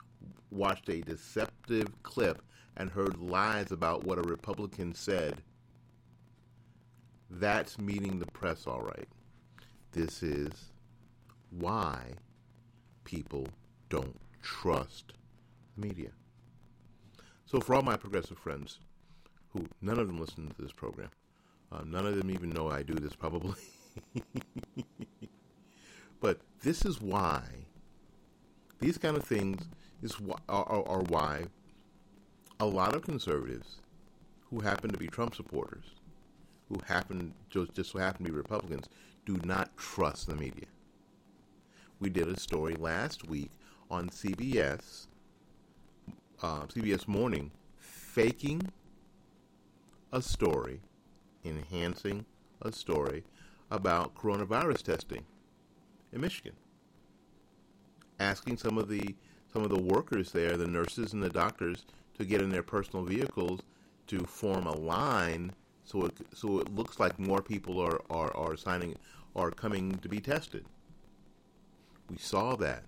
watched 0.49 0.89
a 0.89 1.01
deceptive 1.01 2.01
clip 2.01 2.41
and 2.77 2.91
heard 2.91 3.19
lies 3.19 3.71
about 3.71 4.05
what 4.05 4.19
a 4.19 4.21
Republican 4.21 4.93
said 4.93 5.41
that's 7.29 7.77
meeting 7.77 8.19
the 8.19 8.25
press 8.27 8.67
all 8.67 8.81
right. 8.81 9.07
This 9.91 10.23
is 10.23 10.51
why 11.49 12.13
people 13.03 13.47
don't 13.89 14.19
trust 14.41 15.13
the 15.75 15.87
media. 15.87 16.11
So, 17.45 17.59
for 17.59 17.75
all 17.75 17.81
my 17.81 17.97
progressive 17.97 18.37
friends, 18.37 18.79
who 19.49 19.65
none 19.81 19.99
of 19.99 20.07
them 20.07 20.19
listen 20.19 20.49
to 20.49 20.61
this 20.61 20.71
program, 20.71 21.09
uh, 21.71 21.81
none 21.85 22.05
of 22.05 22.15
them 22.15 22.29
even 22.29 22.49
know 22.49 22.69
I 22.69 22.83
do 22.83 22.93
this 22.93 23.15
probably. 23.15 23.61
but 26.21 26.39
this 26.61 26.85
is 26.85 27.01
why 27.01 27.41
these 28.79 28.97
kind 28.97 29.17
of 29.17 29.23
things 29.23 29.67
is 30.01 30.15
are, 30.47 30.63
are, 30.63 30.87
are 30.87 31.03
why 31.03 31.45
a 32.59 32.65
lot 32.65 32.95
of 32.95 33.03
conservatives 33.03 33.77
who 34.49 34.61
happen 34.61 34.89
to 34.89 34.97
be 34.97 35.07
Trump 35.07 35.35
supporters 35.35 35.85
who 36.69 36.79
happen 36.85 37.33
just, 37.49 37.73
just 37.73 37.91
so 37.91 37.99
happen 37.99 38.25
to 38.25 38.31
be 38.31 38.37
Republicans 38.37 38.87
do 39.25 39.39
not 39.43 39.75
trust 39.77 40.27
the 40.27 40.35
media. 40.35 40.65
We 41.99 42.09
did 42.09 42.27
a 42.27 42.39
story 42.39 42.75
last 42.75 43.27
week 43.27 43.51
on 43.89 44.09
CBS, 44.09 45.07
uh, 46.41 46.61
CBS 46.61 47.07
Morning, 47.07 47.51
faking 47.77 48.69
a 50.11 50.21
story, 50.21 50.81
enhancing 51.43 52.25
a 52.61 52.71
story 52.71 53.23
about 53.71 54.15
coronavirus 54.15 54.83
testing 54.83 55.25
in 56.11 56.21
Michigan. 56.21 56.53
Asking 58.19 58.57
some 58.57 58.77
of 58.77 58.89
the 58.89 59.15
some 59.53 59.63
of 59.63 59.69
the 59.69 59.81
workers 59.81 60.31
there, 60.31 60.57
the 60.57 60.67
nurses 60.67 61.13
and 61.13 61.23
the 61.23 61.29
doctors, 61.29 61.85
to 62.17 62.25
get 62.25 62.41
in 62.41 62.49
their 62.49 62.63
personal 62.63 63.05
vehicles 63.05 63.61
to 64.07 64.19
form 64.25 64.65
a 64.65 64.75
line 64.75 65.51
so 65.83 66.05
it 66.05 66.17
so 66.33 66.59
it 66.59 66.73
looks 66.75 66.99
like 66.99 67.17
more 67.17 67.41
people 67.41 67.79
are, 67.79 68.01
are, 68.09 68.35
are 68.35 68.57
signing 68.57 68.95
are 69.35 69.51
coming 69.51 69.97
to 69.99 70.09
be 70.09 70.19
tested. 70.19 70.65
We 72.09 72.17
saw 72.17 72.55
that. 72.57 72.83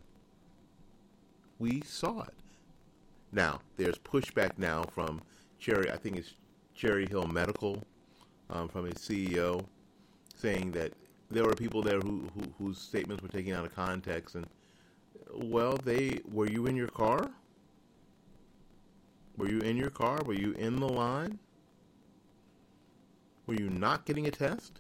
We 1.60 1.82
saw 1.82 2.22
it. 2.24 2.34
Now 3.32 3.62
there's 3.78 3.98
pushback 3.98 4.58
now 4.58 4.84
from 4.84 5.22
Cherry. 5.60 5.92
I 5.92 5.98
think 5.98 6.18
it's 6.18 6.34
Cherry 6.74 7.06
Hill 7.08 7.28
Medical, 7.28 7.84
um, 8.50 8.68
from 8.68 8.86
its 8.86 9.08
CEO, 9.08 9.66
saying 10.36 10.72
that 10.72 10.94
there 11.32 11.44
were 11.44 11.56
people 11.56 11.82
there 11.82 12.00
who, 12.00 12.28
who 12.34 12.42
whose 12.58 12.80
statements 12.80 13.22
were 13.22 13.30
taken 13.30 13.54
out 13.54 13.66
of 13.66 13.74
context 13.74 14.36
and 14.36 14.48
well 15.34 15.78
they 15.84 16.20
were 16.32 16.50
you 16.50 16.66
in 16.66 16.76
your 16.76 16.88
car 16.88 17.30
were 19.40 19.50
you 19.50 19.60
in 19.60 19.78
your 19.78 19.90
car 19.90 20.20
were 20.24 20.34
you 20.34 20.52
in 20.54 20.76
the 20.80 20.88
line 20.88 21.40
were 23.50 23.56
you 23.56 23.72
not 23.72 24.06
getting 24.06 24.28
a 24.28 24.32
test? 24.32 24.80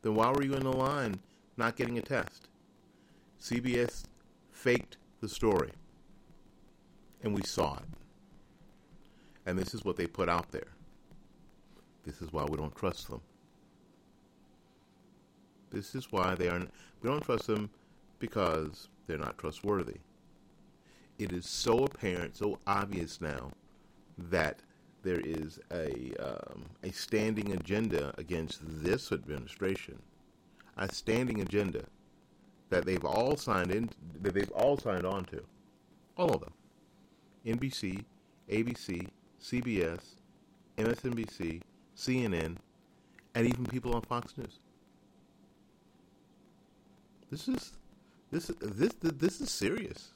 Then 0.00 0.14
why 0.14 0.30
were 0.30 0.42
you 0.42 0.54
in 0.54 0.62
the 0.62 0.72
line 0.72 1.20
not 1.58 1.76
getting 1.76 1.98
a 1.98 2.00
test? 2.00 2.48
CBS 3.38 4.04
faked 4.50 4.96
the 5.20 5.28
story. 5.28 5.72
And 7.22 7.34
we 7.34 7.42
saw 7.42 7.74
it. 7.74 7.84
And 9.44 9.58
this 9.58 9.74
is 9.74 9.84
what 9.84 9.96
they 9.98 10.06
put 10.06 10.30
out 10.30 10.50
there. 10.52 10.68
This 12.06 12.22
is 12.22 12.32
why 12.32 12.44
we 12.44 12.56
don't 12.56 12.74
trust 12.74 13.10
them. 13.10 13.20
This 15.70 15.94
is 15.94 16.10
why 16.10 16.34
they 16.34 16.48
aren't. 16.48 16.70
we 17.02 17.10
don't 17.10 17.22
trust 17.22 17.46
them 17.46 17.68
because 18.20 18.88
they're 19.06 19.18
not 19.18 19.36
trustworthy. 19.36 19.96
It 21.18 21.30
is 21.30 21.46
so 21.46 21.84
apparent, 21.84 22.38
so 22.38 22.58
obvious 22.66 23.20
now 23.20 23.50
that 24.18 24.60
there 25.02 25.20
is 25.20 25.58
a 25.72 26.12
um, 26.20 26.64
a 26.82 26.92
standing 26.92 27.52
agenda 27.52 28.14
against 28.18 28.60
this 28.62 29.12
administration, 29.12 30.00
a 30.76 30.92
standing 30.92 31.40
agenda 31.40 31.84
that 32.70 32.84
they've 32.86 33.04
all 33.04 33.36
signed 33.36 33.70
in 33.70 33.90
that 34.20 34.34
they've 34.34 34.50
all 34.52 34.76
signed 34.78 35.04
on 35.04 35.24
to, 35.26 35.42
all 36.16 36.30
of 36.30 36.40
them, 36.40 36.52
NBC, 37.46 38.04
ABC, 38.50 39.08
CBS, 39.42 40.00
MSNBC, 40.78 41.60
CNN, 41.96 42.56
and 43.34 43.46
even 43.46 43.66
people 43.66 43.94
on 43.94 44.02
Fox 44.02 44.36
News. 44.36 44.58
This 47.30 47.48
is 47.48 47.72
this 48.30 48.50
this 48.60 48.92
this 49.00 49.40
is 49.40 49.50
serious. 49.50 50.12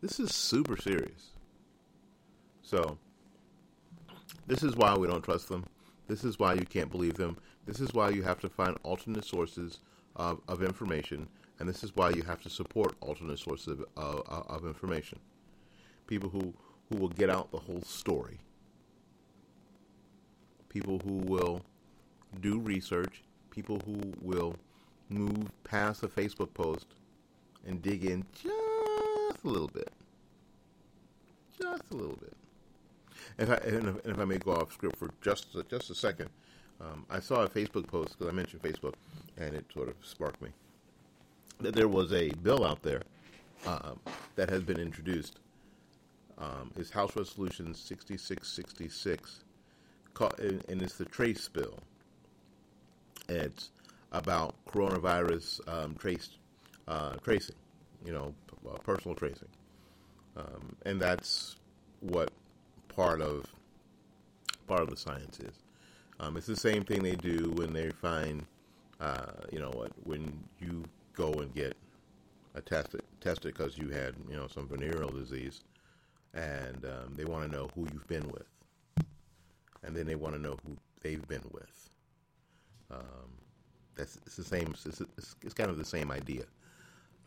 This 0.00 0.20
is 0.20 0.34
super 0.34 0.76
serious. 0.76 1.30
So, 2.68 2.98
this 4.46 4.62
is 4.62 4.76
why 4.76 4.94
we 4.94 5.06
don't 5.06 5.24
trust 5.24 5.48
them. 5.48 5.64
This 6.06 6.22
is 6.22 6.38
why 6.38 6.52
you 6.52 6.66
can't 6.66 6.90
believe 6.90 7.14
them. 7.14 7.38
This 7.64 7.80
is 7.80 7.94
why 7.94 8.10
you 8.10 8.22
have 8.22 8.40
to 8.40 8.48
find 8.50 8.76
alternate 8.82 9.24
sources 9.24 9.78
of, 10.16 10.42
of 10.48 10.62
information, 10.62 11.28
and 11.58 11.66
this 11.66 11.82
is 11.82 11.96
why 11.96 12.10
you 12.10 12.20
have 12.24 12.42
to 12.42 12.50
support 12.50 12.94
alternate 13.00 13.38
sources 13.38 13.78
of, 13.96 14.20
of, 14.26 14.46
of 14.50 14.66
information. 14.66 15.18
People 16.06 16.28
who, 16.28 16.52
who 16.90 16.96
will 16.98 17.08
get 17.08 17.30
out 17.30 17.50
the 17.52 17.58
whole 17.58 17.80
story. 17.80 18.38
People 20.68 21.00
who 21.06 21.14
will 21.24 21.62
do 22.42 22.58
research. 22.58 23.22
People 23.50 23.80
who 23.86 24.12
will 24.20 24.54
move 25.08 25.48
past 25.64 26.02
a 26.02 26.08
Facebook 26.08 26.52
post 26.52 26.84
and 27.66 27.80
dig 27.80 28.04
in 28.04 28.26
just 28.34 29.42
a 29.42 29.48
little 29.48 29.68
bit. 29.68 29.90
Just 31.58 31.82
a 31.90 31.96
little 31.96 32.16
bit. 32.16 32.34
If 33.38 33.50
I, 33.50 33.54
and 33.54 34.00
if, 34.04 34.18
I 34.18 34.24
may 34.24 34.38
go 34.38 34.52
off 34.52 34.72
script 34.72 34.96
for 34.96 35.10
just 35.22 35.56
just 35.70 35.90
a 35.90 35.94
second, 35.94 36.28
um, 36.80 37.06
I 37.08 37.20
saw 37.20 37.42
a 37.42 37.48
Facebook 37.48 37.86
post 37.86 38.18
because 38.18 38.32
I 38.32 38.34
mentioned 38.34 38.62
Facebook, 38.62 38.94
and 39.36 39.54
it 39.54 39.64
sort 39.72 39.88
of 39.88 39.94
sparked 40.02 40.42
me 40.42 40.50
that 41.60 41.74
there 41.74 41.88
was 41.88 42.12
a 42.12 42.30
bill 42.42 42.64
out 42.64 42.82
there 42.82 43.02
uh, 43.66 43.92
that 44.36 44.48
has 44.50 44.62
been 44.62 44.78
introduced. 44.78 45.40
Um, 46.38 46.70
House 46.92 47.16
Resolution 47.16 47.74
6666, 47.74 49.40
and, 50.38 50.64
and 50.68 50.82
it's 50.82 50.96
the 50.96 51.04
Trace 51.04 51.48
Bill. 51.48 51.78
It's 53.28 53.70
about 54.12 54.54
coronavirus 54.66 55.60
um, 55.66 55.96
uh, 56.86 57.16
tracing, 57.16 57.56
you 58.06 58.12
know, 58.12 58.32
p- 58.46 58.68
uh, 58.68 58.78
personal 58.78 59.16
tracing. 59.16 59.48
Um, 60.36 60.76
and 60.86 61.00
that's 61.00 61.56
what 62.00 62.30
part 62.98 63.20
of 63.20 63.44
part 64.66 64.80
of 64.80 64.90
the 64.90 64.96
science 64.96 65.38
is. 65.38 65.54
Um, 66.18 66.36
it's 66.36 66.48
the 66.48 66.56
same 66.56 66.82
thing 66.82 67.04
they 67.04 67.14
do 67.14 67.52
when 67.54 67.72
they 67.72 67.90
find, 67.90 68.44
uh, 69.00 69.26
you 69.52 69.60
know, 69.60 69.70
what 69.70 69.92
when 70.02 70.36
you 70.60 70.82
go 71.12 71.32
and 71.34 71.54
get 71.54 71.76
a 72.56 72.60
tested 72.60 73.02
tested 73.20 73.54
because 73.54 73.78
you 73.78 73.88
had 73.90 74.14
you 74.28 74.34
know 74.34 74.48
some 74.48 74.66
venereal 74.66 75.10
disease, 75.10 75.62
and 76.34 76.84
um, 76.84 77.14
they 77.14 77.24
want 77.24 77.48
to 77.48 77.56
know 77.56 77.70
who 77.76 77.86
you've 77.92 78.08
been 78.08 78.28
with, 78.30 78.48
and 79.84 79.94
then 79.94 80.04
they 80.04 80.16
want 80.16 80.34
to 80.34 80.42
know 80.42 80.56
who 80.66 80.76
they've 81.00 81.26
been 81.28 81.44
with. 81.52 81.88
Um, 82.90 83.30
that's 83.94 84.16
it's 84.26 84.34
the 84.34 84.44
same. 84.44 84.74
It's, 84.84 84.86
it's, 84.86 85.36
it's 85.42 85.54
kind 85.54 85.70
of 85.70 85.78
the 85.78 85.84
same 85.84 86.10
idea. 86.10 86.42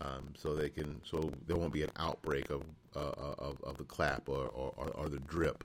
Um, 0.03 0.34
so 0.36 0.55
they 0.55 0.70
can 0.70 1.00
so 1.03 1.31
there 1.46 1.55
won't 1.55 1.74
be 1.74 1.84
an 1.84 1.91
outbreak 1.98 2.50
of 2.50 2.63
uh, 2.96 3.12
of, 3.38 3.62
of 3.63 3.77
the 3.77 3.84
clap 3.84 4.27
or, 4.27 4.48
or, 4.48 4.91
or 4.96 5.10
the 5.10 5.20
drip 5.20 5.63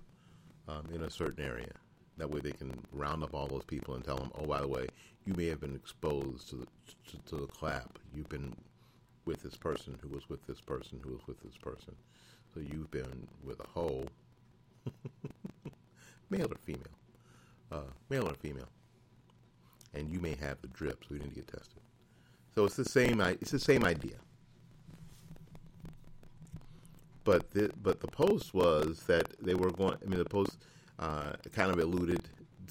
um, 0.68 0.84
in 0.92 1.02
a 1.02 1.10
certain 1.10 1.44
area. 1.44 1.72
That 2.18 2.30
way 2.30 2.40
they 2.40 2.52
can 2.52 2.78
round 2.92 3.22
up 3.22 3.34
all 3.34 3.46
those 3.46 3.64
people 3.64 3.94
and 3.94 4.04
tell 4.04 4.16
them, 4.16 4.30
oh, 4.38 4.46
by 4.46 4.60
the 4.60 4.68
way, 4.68 4.86
you 5.26 5.34
may 5.34 5.46
have 5.46 5.60
been 5.60 5.74
exposed 5.74 6.48
to 6.50 6.56
the 6.56 6.66
to, 7.10 7.18
to 7.30 7.36
the 7.42 7.46
clap. 7.46 7.98
You've 8.14 8.28
been 8.28 8.54
with 9.24 9.42
this 9.42 9.56
person 9.56 9.98
who 10.02 10.08
was 10.08 10.28
with 10.28 10.46
this 10.46 10.60
person 10.60 11.00
who 11.02 11.12
was 11.12 11.26
with 11.26 11.40
this 11.42 11.56
person. 11.56 11.94
So 12.54 12.60
you've 12.60 12.90
been 12.90 13.26
with 13.44 13.60
a 13.60 13.68
whole 13.68 14.06
male 16.30 16.46
or 16.50 16.58
female, 16.64 16.82
uh, 17.72 17.90
male 18.08 18.28
or 18.28 18.34
female, 18.34 18.68
and 19.94 20.08
you 20.08 20.20
may 20.20 20.34
have 20.36 20.60
the 20.62 20.68
drip, 20.68 21.04
so 21.08 21.14
you 21.14 21.20
need 21.20 21.30
to 21.30 21.34
get 21.36 21.48
tested. 21.48 21.80
So 22.54 22.64
it's 22.64 22.76
the 22.76 22.84
same. 22.84 23.20
It's 23.20 23.50
the 23.50 23.58
same 23.58 23.84
idea. 23.84 24.16
But 27.26 27.50
the 27.50 27.72
but 27.82 28.00
the 28.00 28.06
post 28.06 28.54
was 28.54 29.02
that 29.08 29.26
they 29.44 29.54
were 29.54 29.72
going. 29.72 29.98
I 30.00 30.08
mean, 30.08 30.20
the 30.20 30.24
post 30.24 30.58
uh, 31.00 31.32
kind 31.52 31.72
of 31.72 31.78
alluded 31.80 32.22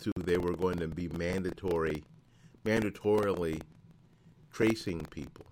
to 0.02 0.12
they 0.16 0.38
were 0.38 0.56
going 0.56 0.80
to 0.80 0.88
be 0.88 1.10
mandatory, 1.10 2.06
mandatorily 2.64 3.62
tracing 4.54 5.02
people. 5.12 5.46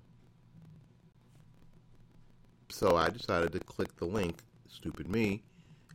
So 2.69 2.95
I 2.95 3.09
decided 3.09 3.51
to 3.51 3.59
click 3.59 3.93
the 3.97 4.05
link, 4.05 4.41
stupid 4.69 5.09
me, 5.09 5.43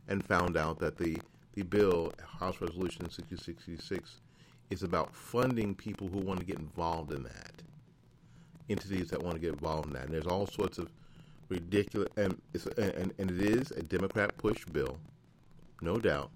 and 0.07 0.23
found 0.23 0.55
out 0.55 0.77
that 0.77 0.95
the 0.95 1.17
the 1.53 1.63
bill, 1.63 2.13
House 2.39 2.61
Resolution 2.61 3.09
6066, 3.09 4.21
is 4.69 4.83
about 4.83 5.15
funding 5.15 5.73
people 5.73 6.07
who 6.07 6.19
want 6.19 6.41
to 6.41 6.45
get 6.45 6.59
involved 6.59 7.11
in 7.11 7.23
that 7.23 7.63
entities 8.69 9.09
that 9.09 9.23
want 9.23 9.33
to 9.33 9.41
get 9.41 9.53
involved 9.53 9.87
in 9.87 9.93
that. 9.93 10.05
And 10.05 10.13
there's 10.13 10.27
all 10.27 10.45
sorts 10.45 10.77
of 10.77 10.91
ridiculous, 11.49 12.09
and, 12.15 12.39
and, 12.77 13.13
and 13.17 13.31
it 13.31 13.41
is 13.41 13.71
a 13.71 13.83
Democrat 13.83 14.37
push 14.37 14.65
bill, 14.65 14.97
no 15.81 15.97
doubt. 15.97 16.31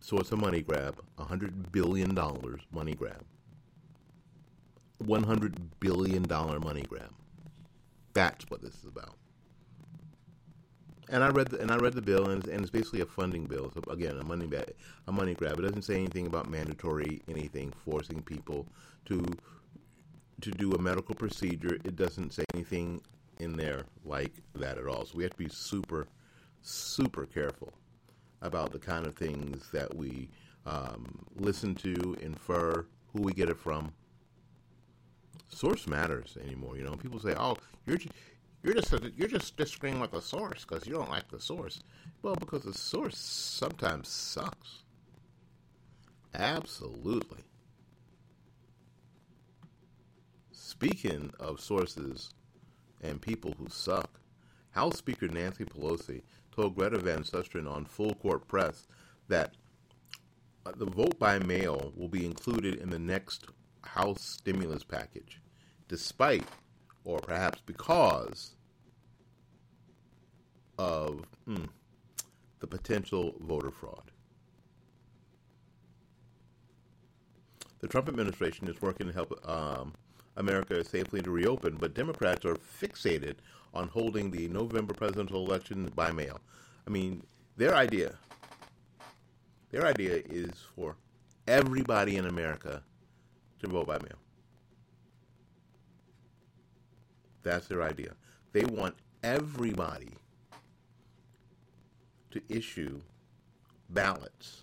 So 0.00 0.18
it's 0.18 0.32
a 0.32 0.36
money 0.36 0.62
grab, 0.62 1.00
a 1.18 1.24
$100 1.24 1.72
billion 1.72 2.14
money 2.72 2.94
grab. 2.94 3.24
$100 5.02 5.54
billion 5.80 6.22
money 6.28 6.82
grab. 6.88 7.10
That's 8.14 8.44
what 8.48 8.62
this 8.62 8.74
is 8.76 8.84
about. 8.86 9.16
And 11.10 11.24
I 11.24 11.30
read 11.30 11.48
the, 11.48 11.60
and 11.60 11.70
I 11.70 11.76
read 11.76 11.94
the 11.94 12.02
bill, 12.02 12.28
and, 12.30 12.46
and 12.48 12.60
it's 12.60 12.70
basically 12.70 13.00
a 13.00 13.06
funding 13.06 13.46
bill. 13.46 13.72
So 13.72 13.90
again, 13.90 14.18
a 14.18 14.24
money 14.24 14.48
a 15.06 15.12
money 15.12 15.34
grab. 15.34 15.58
It 15.58 15.62
doesn't 15.62 15.82
say 15.82 15.96
anything 15.96 16.26
about 16.26 16.50
mandatory 16.50 17.22
anything, 17.28 17.72
forcing 17.84 18.22
people 18.22 18.66
to 19.06 19.24
to 20.40 20.50
do 20.52 20.72
a 20.72 20.78
medical 20.78 21.14
procedure. 21.14 21.76
It 21.84 21.96
doesn't 21.96 22.32
say 22.32 22.44
anything 22.54 23.00
in 23.38 23.56
there 23.56 23.84
like 24.04 24.32
that 24.54 24.78
at 24.78 24.86
all. 24.86 25.04
So 25.04 25.16
we 25.16 25.22
have 25.24 25.32
to 25.32 25.38
be 25.38 25.48
super, 25.48 26.06
super 26.62 27.26
careful 27.26 27.72
about 28.42 28.72
the 28.72 28.78
kind 28.78 29.06
of 29.06 29.16
things 29.16 29.68
that 29.72 29.94
we 29.94 30.28
um, 30.66 31.26
listen 31.36 31.74
to, 31.76 32.16
infer, 32.20 32.86
who 33.12 33.22
we 33.22 33.32
get 33.32 33.48
it 33.48 33.58
from. 33.58 33.92
Source 35.48 35.86
matters 35.86 36.36
anymore. 36.44 36.76
You 36.76 36.84
know, 36.84 36.94
people 36.94 37.18
say, 37.18 37.34
"Oh, 37.36 37.56
you're 37.86 37.96
just, 37.96 38.12
you're 38.62 38.74
just 38.74 38.92
you're 39.16 39.28
just 39.28 39.56
disagreeing 39.56 39.98
with 39.98 40.10
the 40.10 40.20
source 40.20 40.64
because 40.64 40.86
you 40.86 40.92
don't 40.92 41.10
like 41.10 41.28
the 41.30 41.40
source." 41.40 41.80
Well, 42.22 42.36
because 42.36 42.62
the 42.62 42.74
source 42.74 43.16
sometimes 43.16 44.08
sucks. 44.08 44.82
Absolutely. 46.34 47.38
Speaking 50.52 51.32
of 51.40 51.60
sources 51.60 52.34
and 53.00 53.20
people 53.20 53.54
who 53.58 53.68
suck, 53.68 54.20
House 54.70 54.98
Speaker 54.98 55.28
Nancy 55.28 55.64
Pelosi 55.64 56.22
told 56.54 56.76
Greta 56.76 56.98
Van 56.98 57.22
Susteren 57.22 57.70
on 57.70 57.84
Full 57.84 58.14
Court 58.14 58.46
Press 58.48 58.86
that 59.28 59.54
uh, 60.66 60.72
the 60.76 60.86
vote 60.86 61.18
by 61.18 61.38
mail 61.38 61.92
will 61.96 62.08
be 62.08 62.24
included 62.24 62.76
in 62.76 62.90
the 62.90 62.98
next 62.98 63.46
House 63.82 64.22
stimulus 64.22 64.84
package, 64.84 65.40
despite, 65.88 66.44
or 67.04 67.20
perhaps 67.20 67.60
because, 67.64 68.56
of 70.78 71.24
mm, 71.48 71.68
the 72.60 72.66
potential 72.66 73.34
voter 73.40 73.70
fraud. 73.70 74.10
The 77.80 77.88
Trump 77.88 78.08
administration 78.08 78.68
is 78.68 78.80
working 78.82 79.06
to 79.06 79.12
help 79.12 79.48
um, 79.48 79.94
America 80.38 80.78
is 80.78 80.88
safely 80.88 81.20
to 81.20 81.30
reopen, 81.30 81.76
but 81.78 81.94
Democrats 81.94 82.44
are 82.46 82.54
fixated 82.54 83.34
on 83.74 83.88
holding 83.88 84.30
the 84.30 84.48
November 84.48 84.94
presidential 84.94 85.44
election 85.44 85.92
by 85.94 86.10
mail. 86.12 86.40
I 86.86 86.90
mean, 86.90 87.22
their 87.56 87.74
idea, 87.74 88.14
their 89.70 89.84
idea 89.84 90.22
is 90.30 90.52
for 90.74 90.96
everybody 91.46 92.16
in 92.16 92.26
America 92.26 92.82
to 93.58 93.68
vote 93.68 93.88
by 93.88 93.98
mail. 93.98 94.18
That's 97.42 97.66
their 97.66 97.82
idea. 97.82 98.12
They 98.52 98.64
want 98.64 98.94
everybody 99.22 100.12
to 102.30 102.40
issue 102.48 103.00
ballots 103.90 104.62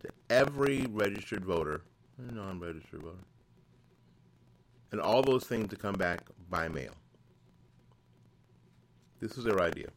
to 0.00 0.08
every 0.30 0.86
registered 0.90 1.44
voter, 1.44 1.82
non-registered 2.18 3.02
voter, 3.02 3.16
and 4.92 5.00
all 5.00 5.22
those 5.22 5.44
things 5.44 5.68
to 5.68 5.76
come 5.76 5.94
back 5.94 6.20
by 6.50 6.68
mail. 6.68 6.92
This 9.20 9.36
is 9.38 9.44
their 9.44 9.60
idea. 9.60 9.88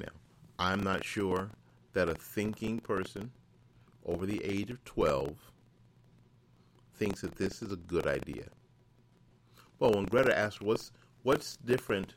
Now, 0.00 0.12
I'm 0.58 0.82
not 0.82 1.04
sure 1.04 1.50
that 1.92 2.08
a 2.08 2.14
thinking 2.14 2.80
person 2.80 3.30
over 4.04 4.26
the 4.26 4.42
age 4.44 4.70
of 4.70 4.84
12 4.84 5.34
thinks 6.94 7.20
that 7.20 7.36
this 7.36 7.62
is 7.62 7.72
a 7.72 7.76
good 7.76 8.06
idea. 8.06 8.44
Well, 9.78 9.92
when 9.92 10.04
Greta 10.06 10.36
asked 10.36 10.62
what's 10.62 10.92
what's 11.22 11.56
different 11.58 12.14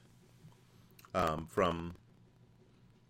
um, 1.14 1.48
from 1.50 1.94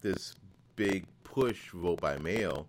this 0.01 0.35
big 0.75 1.05
push 1.23 1.69
vote 1.71 2.01
by 2.01 2.17
mail 2.17 2.67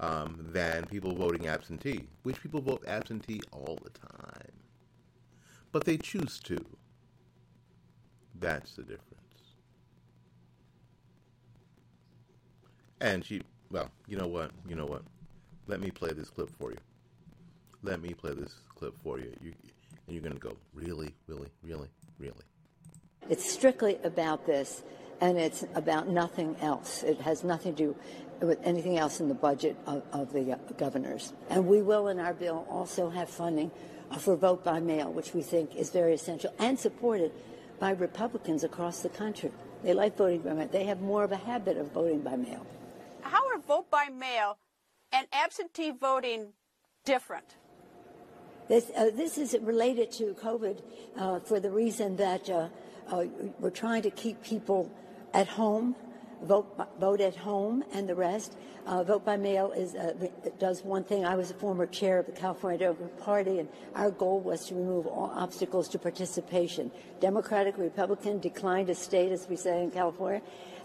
um, 0.00 0.36
than 0.38 0.86
people 0.86 1.14
voting 1.14 1.46
absentee, 1.46 2.06
which 2.22 2.42
people 2.42 2.60
vote 2.60 2.82
absentee 2.86 3.40
all 3.52 3.78
the 3.82 3.90
time, 3.90 4.52
but 5.72 5.84
they 5.84 5.96
choose 5.96 6.40
to. 6.40 6.58
That's 8.38 8.72
the 8.72 8.82
difference. 8.82 9.06
And 13.00 13.24
she, 13.24 13.42
well, 13.70 13.90
you 14.08 14.16
know 14.16 14.26
what? 14.26 14.50
You 14.68 14.74
know 14.74 14.86
what? 14.86 15.02
Let 15.66 15.80
me 15.80 15.90
play 15.90 16.12
this 16.12 16.30
clip 16.30 16.50
for 16.58 16.70
you. 16.70 16.78
Let 17.82 18.02
me 18.02 18.14
play 18.14 18.34
this 18.34 18.54
clip 18.74 18.94
for 19.02 19.18
you. 19.18 19.32
You 19.42 19.52
and 20.10 20.16
you're 20.16 20.28
going 20.28 20.34
to 20.34 20.40
go, 20.40 20.56
really, 20.74 21.14
really, 21.28 21.46
really, 21.62 21.88
really. 22.18 22.42
It's 23.28 23.48
strictly 23.48 23.96
about 24.02 24.44
this, 24.44 24.82
and 25.20 25.38
it's 25.38 25.64
about 25.74 26.08
nothing 26.08 26.56
else. 26.60 27.02
It 27.02 27.20
has 27.20 27.44
nothing 27.44 27.74
to 27.74 27.94
do 27.94 27.96
with 28.46 28.58
anything 28.64 28.98
else 28.98 29.20
in 29.20 29.28
the 29.28 29.34
budget 29.34 29.76
of, 29.86 30.02
of 30.12 30.32
the 30.32 30.52
uh, 30.52 30.56
governors. 30.78 31.32
And 31.50 31.66
we 31.66 31.82
will, 31.82 32.08
in 32.08 32.18
our 32.18 32.32
bill, 32.32 32.66
also 32.70 33.10
have 33.10 33.28
funding 33.28 33.70
for 34.18 34.34
vote 34.36 34.64
by 34.64 34.80
mail, 34.80 35.12
which 35.12 35.34
we 35.34 35.42
think 35.42 35.76
is 35.76 35.90
very 35.90 36.14
essential 36.14 36.52
and 36.58 36.78
supported 36.78 37.32
by 37.78 37.90
Republicans 37.90 38.64
across 38.64 39.02
the 39.02 39.08
country. 39.08 39.52
They 39.82 39.94
like 39.94 40.16
voting 40.16 40.40
by 40.40 40.54
mail. 40.54 40.68
They 40.70 40.84
have 40.84 41.00
more 41.00 41.24
of 41.24 41.32
a 41.32 41.36
habit 41.36 41.76
of 41.76 41.92
voting 41.92 42.20
by 42.20 42.36
mail. 42.36 42.66
How 43.22 43.46
are 43.48 43.58
vote 43.58 43.90
by 43.90 44.08
mail 44.08 44.58
and 45.12 45.26
absentee 45.32 45.90
voting 45.90 46.48
different? 47.04 47.56
This, 48.68 48.90
uh, 48.96 49.10
this 49.14 49.38
is 49.38 49.56
related 49.60 50.12
to 50.12 50.34
COVID 50.34 50.82
uh, 51.16 51.40
for 51.40 51.58
the 51.60 51.70
reason 51.70 52.16
that 52.16 52.48
uh, 52.48 52.68
uh 53.10 53.24
we're 53.58 53.70
trying 53.70 54.02
to 54.02 54.10
keep 54.10 54.40
people 54.44 54.88
at 55.32 55.48
home, 55.48 55.94
vote, 56.42 56.66
vote 56.98 57.20
at 57.20 57.36
home, 57.36 57.84
and 57.92 58.08
the 58.08 58.14
rest. 58.14 58.56
Uh, 58.86 59.04
vote 59.04 59.24
by 59.24 59.36
mail 59.36 59.72
is 59.72 59.94
uh, 59.94 60.12
does 60.58 60.82
one 60.82 61.04
thing. 61.04 61.24
I 61.24 61.36
was 61.36 61.50
a 61.50 61.54
former 61.54 61.86
chair 61.86 62.18
of 62.18 62.26
the 62.26 62.32
California 62.32 62.78
Democratic 62.78 63.18
Party, 63.20 63.58
and 63.58 63.68
our 63.94 64.10
goal 64.10 64.40
was 64.40 64.66
to 64.66 64.74
remove 64.74 65.06
all 65.06 65.30
obstacles 65.34 65.88
to 65.90 65.98
participation. 65.98 66.90
Democratic, 67.20 67.76
Republican 67.76 68.38
decline 68.40 68.86
to 68.86 68.94
state, 68.94 69.32
as 69.32 69.46
we 69.48 69.56
say 69.56 69.82
in 69.82 69.90
California, 69.90 70.40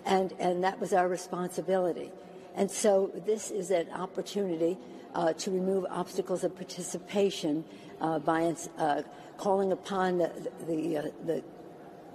and 0.06 0.34
and 0.40 0.64
that 0.64 0.80
was 0.80 0.94
our 0.94 1.08
responsibility. 1.08 2.12
And 2.56 2.72
so 2.72 3.12
this 3.26 3.52
is 3.52 3.72
an 3.72 3.90
opportunity 3.92 4.78
uh, 5.14 5.34
to 5.34 5.52
remove 5.52 5.86
obstacles 5.90 6.44
of 6.44 6.56
participation 6.56 7.64
uh, 8.02 8.20
by 8.20 8.56
uh, 8.78 9.02
calling 9.38 9.72
upon 9.72 10.18
the, 10.18 10.32
the, 10.68 10.98
uh, 10.98 11.02
the, 11.26 11.44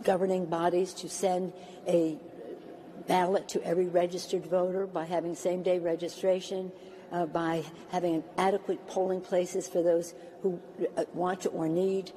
governing 0.05 0.47
bodies 0.47 0.93
to 0.95 1.09
send 1.09 1.53
a 1.87 2.17
ballot 3.07 3.49
to 3.49 3.65
every 3.65 3.87
registered 3.87 4.47
voter 4.47 4.87
by 4.87 5.05
having 5.05 5.35
same 5.35 5.63
day 5.63 5.79
registration, 5.79 6.71
uh, 7.13 7.27
by 7.27 7.65
having 7.91 8.23
adequate 8.39 8.87
polling 8.87 9.21
places 9.21 9.69
for 9.69 9.83
those 9.83 10.15
who 10.43 10.61
uh, 10.97 11.05
want 11.15 11.41
to 11.41 11.49
or 11.51 11.69
need 11.69 12.13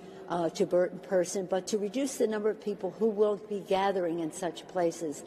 to 0.56 0.65
vote 0.65 0.91
in 0.91 0.98
person, 1.00 1.46
but 1.46 1.67
to 1.67 1.78
reduce 1.78 2.17
the 2.17 2.26
number 2.26 2.50
of 2.50 2.60
people 2.60 2.96
who 2.98 3.08
will 3.08 3.36
be 3.50 3.60
gathering 3.67 4.19
in 4.19 4.32
such 4.32 4.67
places. 4.67 5.24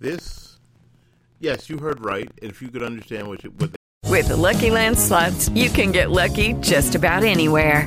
This, 0.00 0.58
yes, 1.38 1.70
you 1.70 1.78
heard 1.78 2.04
right. 2.04 2.28
If 2.42 2.60
you 2.60 2.68
could 2.68 2.82
understand 2.82 3.28
what, 3.28 3.44
you, 3.44 3.50
what 3.50 3.70
with 4.08 4.28
the 4.28 4.36
Lucky 4.36 4.70
Land 4.70 4.98
slots, 4.98 5.48
you 5.50 5.70
can 5.70 5.90
get 5.90 6.10
lucky 6.10 6.52
just 6.54 6.94
about 6.94 7.22
anywhere. 7.24 7.86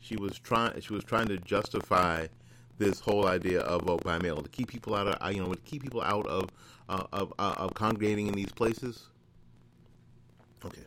she 0.00 0.16
was 0.16 0.38
trying. 0.38 0.80
She 0.80 0.92
was 0.92 1.04
trying 1.04 1.28
to 1.28 1.36
justify 1.38 2.26
this 2.78 2.98
whole 3.00 3.26
idea 3.26 3.60
of 3.60 3.82
vote 3.82 4.02
by 4.02 4.18
mail 4.18 4.42
to 4.42 4.48
keep 4.48 4.68
people 4.68 4.94
out 4.94 5.06
of 5.06 5.16
uh, 5.20 5.28
you 5.28 5.40
know 5.40 5.52
to 5.52 5.60
keep 5.60 5.82
people 5.82 6.02
out 6.02 6.26
of 6.26 6.50
uh, 6.88 7.04
of, 7.12 7.32
uh, 7.38 7.54
of 7.58 7.74
congregating 7.74 8.26
in 8.26 8.34
these 8.34 8.52
places. 8.52 9.08
Okay, 10.64 10.84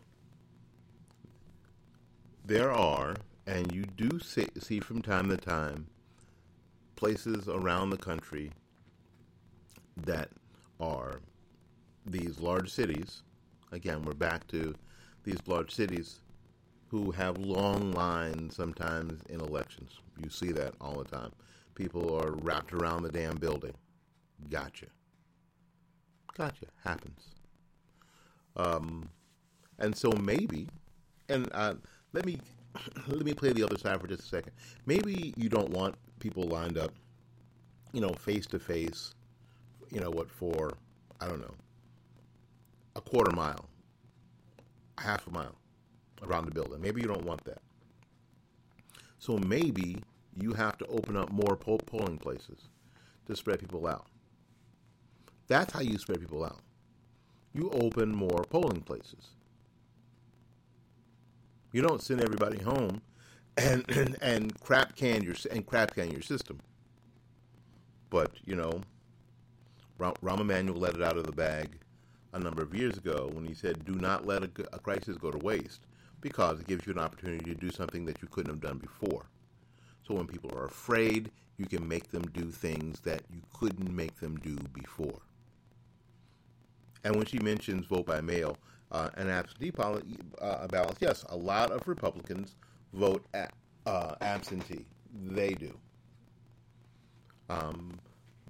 there 2.45 2.71
are, 2.71 3.15
and 3.47 3.71
you 3.71 3.83
do 3.83 4.19
see, 4.19 4.47
see 4.59 4.79
from 4.79 5.01
time 5.01 5.29
to 5.29 5.37
time, 5.37 5.87
places 6.95 7.47
around 7.47 7.89
the 7.89 7.97
country 7.97 8.51
that 9.97 10.29
are 10.79 11.21
these 12.05 12.39
large 12.39 12.69
cities. 12.69 13.23
Again, 13.71 14.03
we're 14.03 14.13
back 14.13 14.45
to 14.47 14.75
these 15.23 15.39
large 15.47 15.71
cities 15.73 16.19
who 16.93 17.09
have 17.09 17.39
long 17.39 17.91
lines 17.93 18.55
sometimes 18.55 19.19
in 19.27 19.41
elections. 19.41 19.99
You 20.23 20.29
see 20.29 20.51
that 20.51 20.75
all 20.79 20.93
the 20.93 21.05
time. 21.05 21.31
People 21.73 22.15
are 22.15 22.33
wrapped 22.33 22.71
around 22.71 23.01
the 23.01 23.09
damn 23.09 23.35
building. 23.37 23.73
Gotcha. 24.51 24.85
Gotcha. 26.37 26.67
Happens. 26.83 27.21
Um, 28.55 29.09
and 29.79 29.97
so 29.97 30.11
maybe, 30.11 30.67
and 31.29 31.49
uh, 31.51 31.73
let 32.13 32.27
me 32.27 32.37
let 33.07 33.25
me 33.25 33.33
play 33.33 33.53
the 33.53 33.63
other 33.63 33.79
side 33.79 33.99
for 33.99 34.05
just 34.05 34.25
a 34.25 34.27
second. 34.27 34.53
Maybe 34.85 35.33
you 35.35 35.49
don't 35.49 35.71
want 35.71 35.95
people 36.19 36.43
lined 36.43 36.77
up, 36.77 36.93
you 37.91 38.01
know, 38.01 38.13
face 38.13 38.45
to 38.47 38.59
face 38.59 39.15
you 39.89 39.99
know 39.99 40.11
what, 40.11 40.29
for, 40.29 40.73
I 41.19 41.27
don't 41.27 41.39
know, 41.39 41.55
a 42.95 43.01
quarter 43.01 43.35
mile, 43.35 43.65
half 44.97 45.25
a 45.25 45.31
mile 45.31 45.55
around 46.23 46.45
the 46.45 46.51
building. 46.51 46.81
Maybe 46.81 47.01
you 47.01 47.07
don't 47.07 47.25
want 47.25 47.43
that. 47.45 47.61
So 49.19 49.37
maybe 49.37 49.97
you 50.35 50.53
have 50.53 50.77
to 50.79 50.85
open 50.87 51.15
up 51.15 51.31
more 51.31 51.55
polling 51.55 52.17
places 52.17 52.69
to 53.27 53.35
spread 53.35 53.59
people 53.59 53.87
out. 53.87 54.07
That's 55.47 55.73
how 55.73 55.81
you 55.81 55.97
spread 55.97 56.19
people 56.19 56.43
out. 56.43 56.59
You 57.53 57.69
open 57.71 58.15
more 58.15 58.43
polling 58.49 58.81
places. 58.81 59.29
You 61.71 61.81
don't 61.81 62.01
send 62.01 62.21
everybody 62.21 62.61
home 62.61 63.01
and 63.57 63.85
and, 63.89 64.17
and 64.21 64.59
crap 64.61 64.95
can 64.95 65.23
your 65.23 65.35
and 65.51 65.65
crap 65.65 65.95
can 65.95 66.11
your 66.11 66.21
system. 66.21 66.59
But 68.09 68.31
you 68.45 68.55
know, 68.55 68.81
Rahm 69.99 70.39
Emanuel 70.39 70.77
let 70.77 70.95
it 70.95 71.03
out 71.03 71.17
of 71.17 71.25
the 71.25 71.31
bag 71.31 71.79
a 72.33 72.39
number 72.39 72.61
of 72.61 72.73
years 72.75 72.97
ago 72.97 73.29
when 73.33 73.45
he 73.45 73.53
said, 73.53 73.85
"Do 73.85 73.95
not 73.95 74.25
let 74.25 74.43
a, 74.43 74.49
a 74.73 74.79
crisis 74.79 75.17
go 75.17 75.31
to 75.31 75.37
waste, 75.37 75.81
because 76.23 76.59
it 76.59 76.67
gives 76.67 76.87
you 76.87 76.93
an 76.93 76.99
opportunity 76.99 77.53
to 77.53 77.55
do 77.55 77.69
something 77.69 78.05
that 78.05 78.21
you 78.21 78.27
couldn't 78.27 78.51
have 78.51 78.61
done 78.61 78.79
before." 78.79 79.25
So 80.07 80.15
when 80.15 80.27
people 80.27 80.51
are 80.57 80.65
afraid, 80.65 81.31
you 81.57 81.65
can 81.65 81.87
make 81.87 82.09
them 82.09 82.23
do 82.33 82.49
things 82.49 82.99
that 83.01 83.21
you 83.31 83.41
couldn't 83.53 83.93
make 83.93 84.19
them 84.19 84.37
do 84.37 84.55
before. 84.73 85.21
And 87.03 87.15
when 87.15 87.25
she 87.25 87.39
mentions 87.39 87.85
vote 87.85 88.05
by 88.05 88.21
mail 88.21 88.57
uh, 88.91 89.09
and 89.15 89.29
absentee 89.29 89.71
uh, 90.41 90.67
ballots, 90.67 90.97
yes, 90.99 91.25
a 91.29 91.35
lot 91.35 91.71
of 91.71 91.87
Republicans 91.87 92.55
vote 92.93 93.25
at, 93.33 93.51
uh, 93.85 94.15
absentee. 94.21 94.85
They 95.13 95.53
do. 95.53 95.77
Um, 97.49 97.99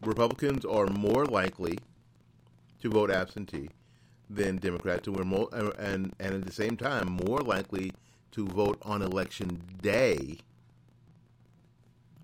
Republicans 0.04 0.66
are 0.66 0.88
more 0.88 1.26
likely 1.26 1.80
to 2.82 2.90
vote 2.90 3.10
absentee 3.10 3.70
than 4.30 4.58
Democrats, 4.58 5.08
and 5.08 5.16
we're 5.16 5.24
more, 5.24 5.50
and 5.52 6.14
and 6.20 6.34
at 6.34 6.46
the 6.46 6.52
same 6.52 6.78
time 6.78 7.20
more 7.26 7.40
likely 7.40 7.92
to 8.32 8.48
vote 8.48 8.80
on 8.82 9.02
election 9.02 9.62
day 9.82 10.38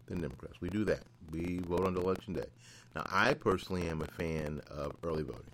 than 0.08 0.22
Democrats. 0.22 0.60
We 0.60 0.70
do 0.70 0.84
that. 0.86 1.04
We 1.32 1.60
vote 1.60 1.86
on 1.86 1.96
election 1.96 2.34
day. 2.34 2.48
Now, 2.96 3.06
I 3.12 3.36
personally 3.36 3.88
am 3.88 4.02
a 4.02 4.08
fan 4.08 4.62
of 4.72 4.96
early 5.04 5.24
voting. 5.24 5.52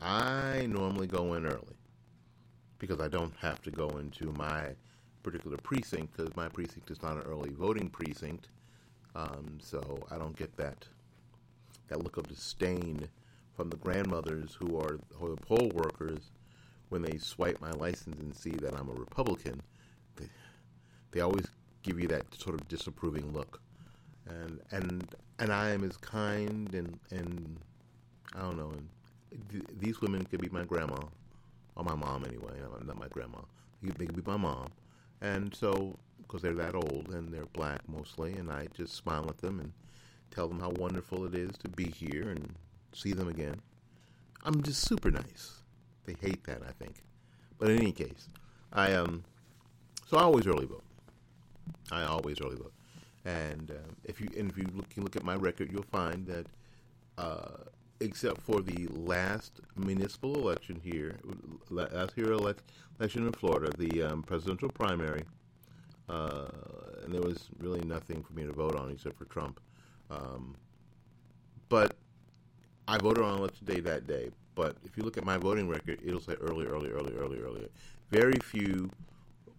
I 0.00 0.66
normally 0.68 1.06
go 1.06 1.34
in 1.34 1.46
early 1.46 1.76
because 2.78 3.00
I 3.00 3.08
don't 3.08 3.34
have 3.40 3.62
to 3.62 3.70
go 3.70 3.88
into 3.98 4.32
my 4.32 4.74
particular 5.22 5.56
precinct 5.58 6.16
because 6.16 6.34
my 6.36 6.48
precinct 6.48 6.90
is 6.90 7.02
not 7.02 7.16
an 7.16 7.22
early 7.22 7.50
voting 7.50 7.88
precinct. 7.88 8.48
Um, 9.14 9.58
so 9.60 10.00
I 10.10 10.18
don't 10.18 10.36
get 10.36 10.56
that 10.56 10.86
that 11.88 12.02
look 12.02 12.16
of 12.16 12.26
disdain 12.26 13.08
from 13.56 13.70
the 13.70 13.76
grandmothers 13.78 14.54
who 14.58 14.78
are, 14.78 14.98
the 15.20 15.36
poll 15.36 15.70
workers 15.74 16.30
when 16.90 17.02
they 17.02 17.16
swipe 17.18 17.60
my 17.60 17.70
license 17.70 18.20
and 18.20 18.36
see 18.36 18.50
that 18.50 18.78
I'm 18.78 18.88
a 18.88 18.92
Republican. 18.92 19.60
They, 20.16 20.28
they 21.10 21.20
always 21.20 21.46
give 21.82 21.98
you 21.98 22.06
that 22.08 22.22
sort 22.38 22.54
of 22.54 22.68
disapproving 22.68 23.32
look, 23.32 23.60
and 24.26 24.60
and 24.70 25.14
and 25.38 25.52
I 25.52 25.70
am 25.70 25.84
as 25.84 25.96
kind 25.96 26.72
and 26.74 26.98
and 27.10 27.58
I 28.34 28.42
don't 28.42 28.56
know. 28.56 28.70
And 28.70 28.88
th- 29.50 29.64
these 29.78 30.00
women 30.00 30.24
could 30.26 30.40
be 30.40 30.48
my 30.50 30.64
grandma 30.64 31.00
or 31.76 31.84
my 31.84 31.94
mom 31.94 32.24
anyway. 32.24 32.52
Not 32.84 32.98
my 32.98 33.08
grandma. 33.08 33.38
They 33.82 34.06
could 34.06 34.16
be 34.16 34.30
my 34.30 34.36
mom, 34.36 34.68
and 35.20 35.54
so 35.54 35.98
because 36.18 36.42
they're 36.42 36.54
that 36.54 36.74
old 36.74 37.08
and 37.12 37.32
they're 37.32 37.46
black 37.46 37.80
mostly, 37.88 38.34
and 38.34 38.50
I 38.50 38.68
just 38.74 38.94
smile 38.94 39.26
at 39.28 39.38
them 39.38 39.60
and 39.60 39.72
tell 40.30 40.48
them 40.48 40.60
how 40.60 40.70
wonderful 40.70 41.24
it 41.24 41.34
is 41.34 41.56
to 41.58 41.68
be 41.68 41.84
here 41.84 42.30
and 42.30 42.54
see 42.96 43.12
them 43.12 43.28
again. 43.28 43.60
I'm 44.44 44.62
just 44.62 44.82
super 44.82 45.10
nice. 45.10 45.62
They 46.04 46.14
hate 46.20 46.44
that, 46.44 46.62
I 46.66 46.72
think. 46.72 47.02
But 47.58 47.70
in 47.70 47.78
any 47.78 47.92
case, 47.92 48.28
I 48.72 48.94
um, 48.94 49.24
so 50.06 50.16
I 50.16 50.22
always 50.22 50.46
early 50.46 50.66
vote. 50.66 50.84
I 51.90 52.04
always 52.04 52.40
early 52.40 52.56
vote, 52.56 52.72
and 53.24 53.70
uh, 53.70 53.92
if 54.04 54.20
you 54.20 54.28
and 54.36 54.50
if 54.50 54.56
you 54.56 54.66
look, 54.74 54.86
you 54.96 55.02
look 55.02 55.16
at 55.16 55.24
my 55.24 55.34
record, 55.34 55.72
you'll 55.72 55.82
find 55.82 56.26
that 56.26 56.46
uh, 57.18 57.64
except 58.00 58.40
for 58.42 58.60
the 58.60 58.86
last 58.88 59.60
municipal 59.76 60.34
election 60.36 60.80
here, 60.82 61.16
last 61.70 62.12
here 62.14 62.32
election 62.32 63.26
in 63.26 63.32
Florida, 63.32 63.72
the 63.78 64.02
um, 64.02 64.22
presidential 64.22 64.68
primary, 64.68 65.24
uh, 66.08 66.48
and 67.04 67.12
there 67.12 67.22
was 67.22 67.48
really 67.58 67.80
nothing 67.80 68.22
for 68.22 68.32
me 68.34 68.44
to 68.44 68.52
vote 68.52 68.76
on 68.76 68.90
except 68.90 69.16
for 69.18 69.24
Trump. 69.24 69.60
Um, 70.10 70.54
but 71.68 71.96
I 72.88 72.98
voted 72.98 73.24
on 73.24 73.38
election 73.38 73.66
day 73.66 73.80
that 73.80 74.06
day. 74.06 74.30
But 74.54 74.76
if 74.84 74.96
you 74.96 75.02
look 75.02 75.18
at 75.18 75.24
my 75.24 75.36
voting 75.36 75.68
record, 75.68 76.00
it'll 76.04 76.20
say 76.20 76.34
early, 76.40 76.66
early, 76.66 76.90
early, 76.90 77.14
early, 77.14 77.38
early. 77.40 77.68
Very 78.10 78.38
few 78.42 78.90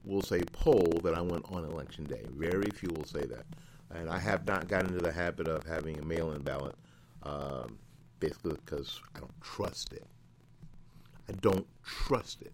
will 0.04 0.22
say 0.22 0.42
poll 0.54 1.00
that 1.04 1.14
I 1.14 1.22
went 1.22 1.46
on 1.52 1.64
election 1.66 2.06
day. 2.06 2.24
Very 2.32 2.70
few 2.72 2.90
will 2.96 3.06
say 3.06 3.26
that. 3.26 3.46
And 3.94 4.10
I 4.10 4.18
have 4.18 4.46
not 4.48 4.68
gotten 4.68 4.94
into 4.94 5.04
the 5.04 5.12
habit 5.12 5.48
of 5.48 5.64
having 5.66 6.00
a 6.00 6.06
mail-in 6.06 6.42
ballot, 6.42 6.76
um, 7.24 7.78
basically 8.20 8.58
because 8.66 9.00
I 9.16 9.20
don't 9.20 9.42
trust 9.42 9.94
it. 9.94 10.08
I 11.30 11.34
don't 11.34 11.68
trust 11.84 12.42
it. 12.42 12.54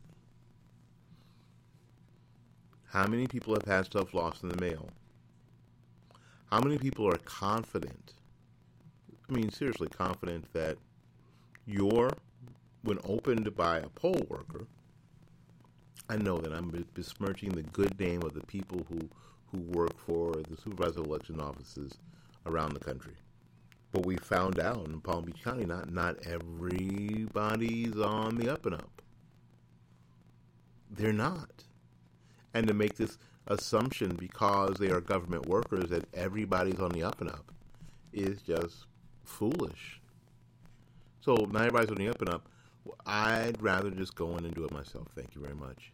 How 2.89 3.07
many 3.07 3.27
people 3.27 3.53
have 3.53 3.65
had 3.65 3.85
stuff 3.85 4.13
lost 4.13 4.43
in 4.43 4.49
the 4.49 4.61
mail? 4.61 4.89
How 6.51 6.59
many 6.59 6.77
people 6.77 7.07
are 7.07 7.17
confident? 7.17 8.13
I 9.33 9.35
mean, 9.35 9.51
seriously, 9.51 9.87
confident 9.87 10.53
that 10.53 10.77
your, 11.65 12.11
when 12.83 12.99
opened 13.03 13.55
by 13.55 13.79
a 13.79 13.89
poll 13.89 14.21
worker, 14.29 14.67
I 16.07 16.17
know 16.17 16.37
that 16.37 16.53
I'm 16.53 16.69
besmirching 16.93 17.49
the 17.49 17.63
good 17.63 17.99
name 17.99 18.21
of 18.21 18.35
the 18.35 18.45
people 18.45 18.85
who, 18.89 19.09
who 19.51 19.57
work 19.71 19.97
for 19.97 20.33
the 20.33 20.55
supervisor 20.55 20.99
election 20.99 21.41
offices 21.41 21.93
around 22.45 22.73
the 22.73 22.79
country. 22.79 23.13
But 23.91 24.05
we 24.05 24.17
found 24.17 24.59
out 24.59 24.85
in 24.85 25.01
Palm 25.01 25.25
Beach 25.25 25.43
County, 25.43 25.65
not 25.65 25.91
not 25.91 26.17
everybody's 26.27 27.97
on 27.97 28.35
the 28.35 28.51
up 28.51 28.67
and 28.67 28.75
up. 28.75 29.01
They're 30.91 31.11
not 31.11 31.63
and 32.53 32.67
to 32.67 32.73
make 32.75 32.97
this 32.97 33.17
assumption 33.47 34.15
because 34.15 34.75
they 34.75 34.91
are 34.91 35.01
government 35.01 35.47
workers 35.47 35.89
that 35.89 36.05
everybody's 36.13 36.79
on 36.79 36.91
the 36.91 37.01
up 37.01 37.19
and 37.19 37.31
up 37.31 37.51
is 38.13 38.41
just 38.43 38.85
foolish. 39.23 40.01
So 41.21 41.33
not 41.51 41.61
everybody's 41.61 41.89
on 41.89 41.95
the 41.95 42.09
up 42.09 42.19
and 42.21 42.29
up. 42.29 42.49
I'd 43.05 43.61
rather 43.61 43.89
just 43.91 44.15
go 44.15 44.35
in 44.37 44.45
and 44.45 44.53
do 44.53 44.65
it 44.65 44.71
myself. 44.71 45.07
Thank 45.15 45.35
you 45.35 45.41
very 45.41 45.55
much. 45.55 45.93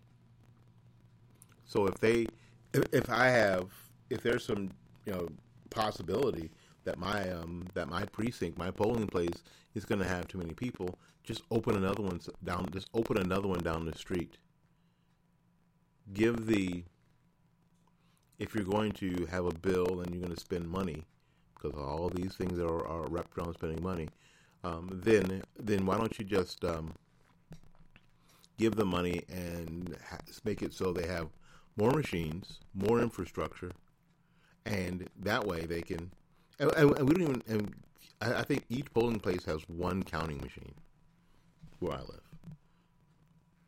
So 1.66 1.86
if 1.86 2.00
they, 2.00 2.26
if, 2.74 2.84
if 2.92 3.10
I 3.10 3.28
have, 3.28 3.70
if 4.10 4.24
there's 4.24 4.44
some, 4.44 4.72
you 5.06 5.14
know, 5.14 5.28
possibility 5.70 6.50
that 6.84 6.98
my 6.98 7.30
um 7.30 7.68
that 7.76 7.88
my 7.90 8.06
precinct, 8.06 8.58
my 8.58 8.72
polling 8.72 9.06
place 9.06 9.44
is 9.76 9.86
going 9.86 10.00
to 10.00 10.08
have 10.08 10.28
too 10.28 10.40
many 10.40 10.54
people, 10.54 10.98
just 11.24 11.44
open 11.52 11.76
another 11.76 12.02
one 12.02 12.20
down. 12.44 12.68
Just 12.72 12.90
open 12.96 13.18
another 13.18 13.48
one 13.48 13.60
down 13.60 13.86
the 13.86 13.96
street 13.96 14.38
give 16.14 16.48
the 16.48 16.84
if 18.38 18.56
you're 18.56 18.64
going 18.64 18.92
to 18.92 19.28
have 19.30 19.46
a 19.46 19.54
bill 19.54 20.02
and 20.02 20.12
you're 20.12 20.24
going 20.24 20.34
to 20.34 20.40
spend 20.40 20.68
money 20.68 21.06
because 21.62 21.78
all 21.78 22.10
these 22.10 22.34
things 22.34 22.60
are, 22.60 22.88
are 22.88 23.08
wrapped 23.08 23.38
around 23.38 23.54
spending 23.54 23.82
money, 23.84 24.08
um, 24.64 24.90
then 25.04 25.44
then 25.58 25.86
why 25.86 25.98
don't 25.98 26.18
you 26.20 26.26
just 26.26 26.64
um, 26.66 26.94
give 28.58 28.76
the 28.76 28.86
money 28.86 29.24
and 29.30 29.96
ha- 30.10 30.18
make 30.44 30.62
it 30.62 30.74
so 30.74 30.92
they 30.92 31.08
have 31.08 31.30
more 31.78 31.92
machines, 31.92 32.60
more 32.74 33.00
infrastructure, 33.00 33.72
and 34.66 35.10
that 35.22 35.46
way 35.46 35.66
they 35.66 35.82
can. 35.82 36.12
And, 36.60 36.72
and 36.72 37.08
we 37.08 37.16
don't 37.16 37.22
even. 37.22 37.44
And 37.48 37.74
I, 38.22 38.40
I 38.40 38.44
think 38.44 38.66
each 38.70 38.94
polling 38.94 39.20
place 39.20 39.46
has 39.46 39.62
one 39.70 40.04
counting 40.04 40.42
machine 40.42 40.74
where 41.80 41.94
I 41.94 42.02
live. 42.02 42.22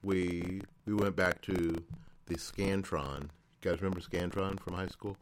We 0.04 0.62
we 0.86 0.93
went 0.93 1.15
back 1.15 1.41
to 1.43 1.84
the 2.25 2.36
Scantron. 2.36 3.23
You 3.23 3.71
guys 3.71 3.82
remember 3.82 4.01
Scantron 4.01 4.60
from 4.60 4.73
high 4.73 4.88
school? 4.88 5.17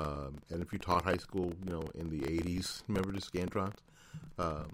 Um, 0.00 0.38
and 0.48 0.62
if 0.62 0.72
you 0.72 0.78
taught 0.78 1.04
high 1.04 1.18
school, 1.18 1.52
you 1.62 1.72
know, 1.72 1.84
in 1.94 2.08
the 2.08 2.20
80s, 2.20 2.82
remember 2.88 3.12
the 3.12 3.20
Scantrons? 3.20 3.76
Um, 4.38 4.70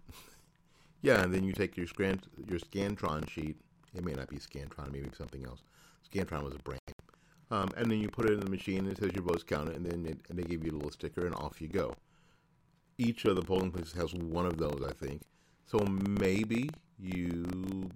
yeah, 1.03 1.23
and 1.23 1.35
then 1.35 1.43
you 1.43 1.53
take 1.53 1.77
your, 1.77 1.87
your 1.87 2.61
Scantron 2.61 3.29
sheet. 3.29 3.57
It 3.93 4.05
may 4.05 4.13
not 4.13 4.29
be 4.29 4.37
Scantron, 4.37 4.93
maybe 4.93 5.09
something 5.19 5.45
else. 5.45 5.63
Scantron 6.09 6.45
was 6.45 6.55
a 6.55 6.59
brand. 6.59 6.81
Um, 7.51 7.71
and 7.77 7.91
then 7.91 7.99
you 7.99 8.09
put 8.09 8.27
it 8.27 8.35
in 8.35 8.41
the 8.41 8.51
machine, 8.51 8.79
and 8.79 8.91
it 8.91 8.99
says 8.99 9.11
your 9.15 9.25
vote's 9.25 9.43
counted, 9.43 9.77
and 9.77 9.87
then 9.87 10.07
it, 10.07 10.19
and 10.29 10.39
they 10.39 10.45
give 10.45 10.65
you 10.65 10.71
a 10.71 10.77
little 10.77 10.93
sticker, 10.93 11.27
and 11.27 11.35
off 11.35 11.61
you 11.61 11.69
go. 11.69 11.95
Each 12.99 13.25
of 13.25 13.35
the 13.35 13.43
polling 13.43 13.73
places 13.73 13.95
has 13.95 14.15
one 14.15 14.47
of 14.47 14.59
those, 14.59 14.83
I 14.87 14.93
think. 14.93 15.23
So 15.67 15.79
maybe 15.81 16.71
you 16.99 17.91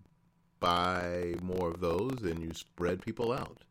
buy 0.59 1.35
more 1.43 1.71
of 1.71 1.81
those 1.81 2.23
and 2.23 2.43
you 2.43 2.53
spread 2.53 3.01
people 3.01 3.33
out. 3.33 3.63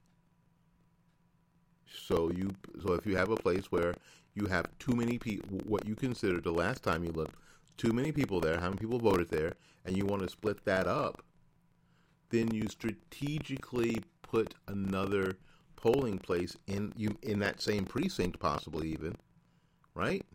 So 2.07 2.31
you 2.31 2.51
so 2.83 2.93
if 2.93 3.05
you 3.05 3.15
have 3.17 3.29
a 3.29 3.35
place 3.35 3.71
where 3.71 3.95
you 4.35 4.45
have 4.47 4.65
too 4.79 4.95
many 4.95 5.17
people, 5.17 5.59
what 5.65 5.87
you 5.87 5.95
considered 5.95 6.43
the 6.43 6.51
last 6.51 6.83
time 6.83 7.03
you 7.03 7.11
looked, 7.11 7.35
too 7.77 7.93
many 7.93 8.11
people 8.11 8.39
there, 8.39 8.59
how 8.59 8.67
many 8.67 8.77
people 8.77 8.99
voted 8.99 9.29
there, 9.29 9.53
and 9.85 9.97
you 9.97 10.05
want 10.05 10.21
to 10.21 10.29
split 10.29 10.63
that 10.65 10.87
up, 10.87 11.23
then 12.29 12.53
you 12.53 12.67
strategically 12.67 14.03
put 14.21 14.53
another 14.67 15.37
polling 15.75 16.19
place 16.19 16.57
in 16.67 16.93
you 16.95 17.17
in 17.23 17.39
that 17.39 17.61
same 17.61 17.85
precinct, 17.85 18.39
possibly 18.39 18.89
even, 18.89 19.15
right? 19.95 20.25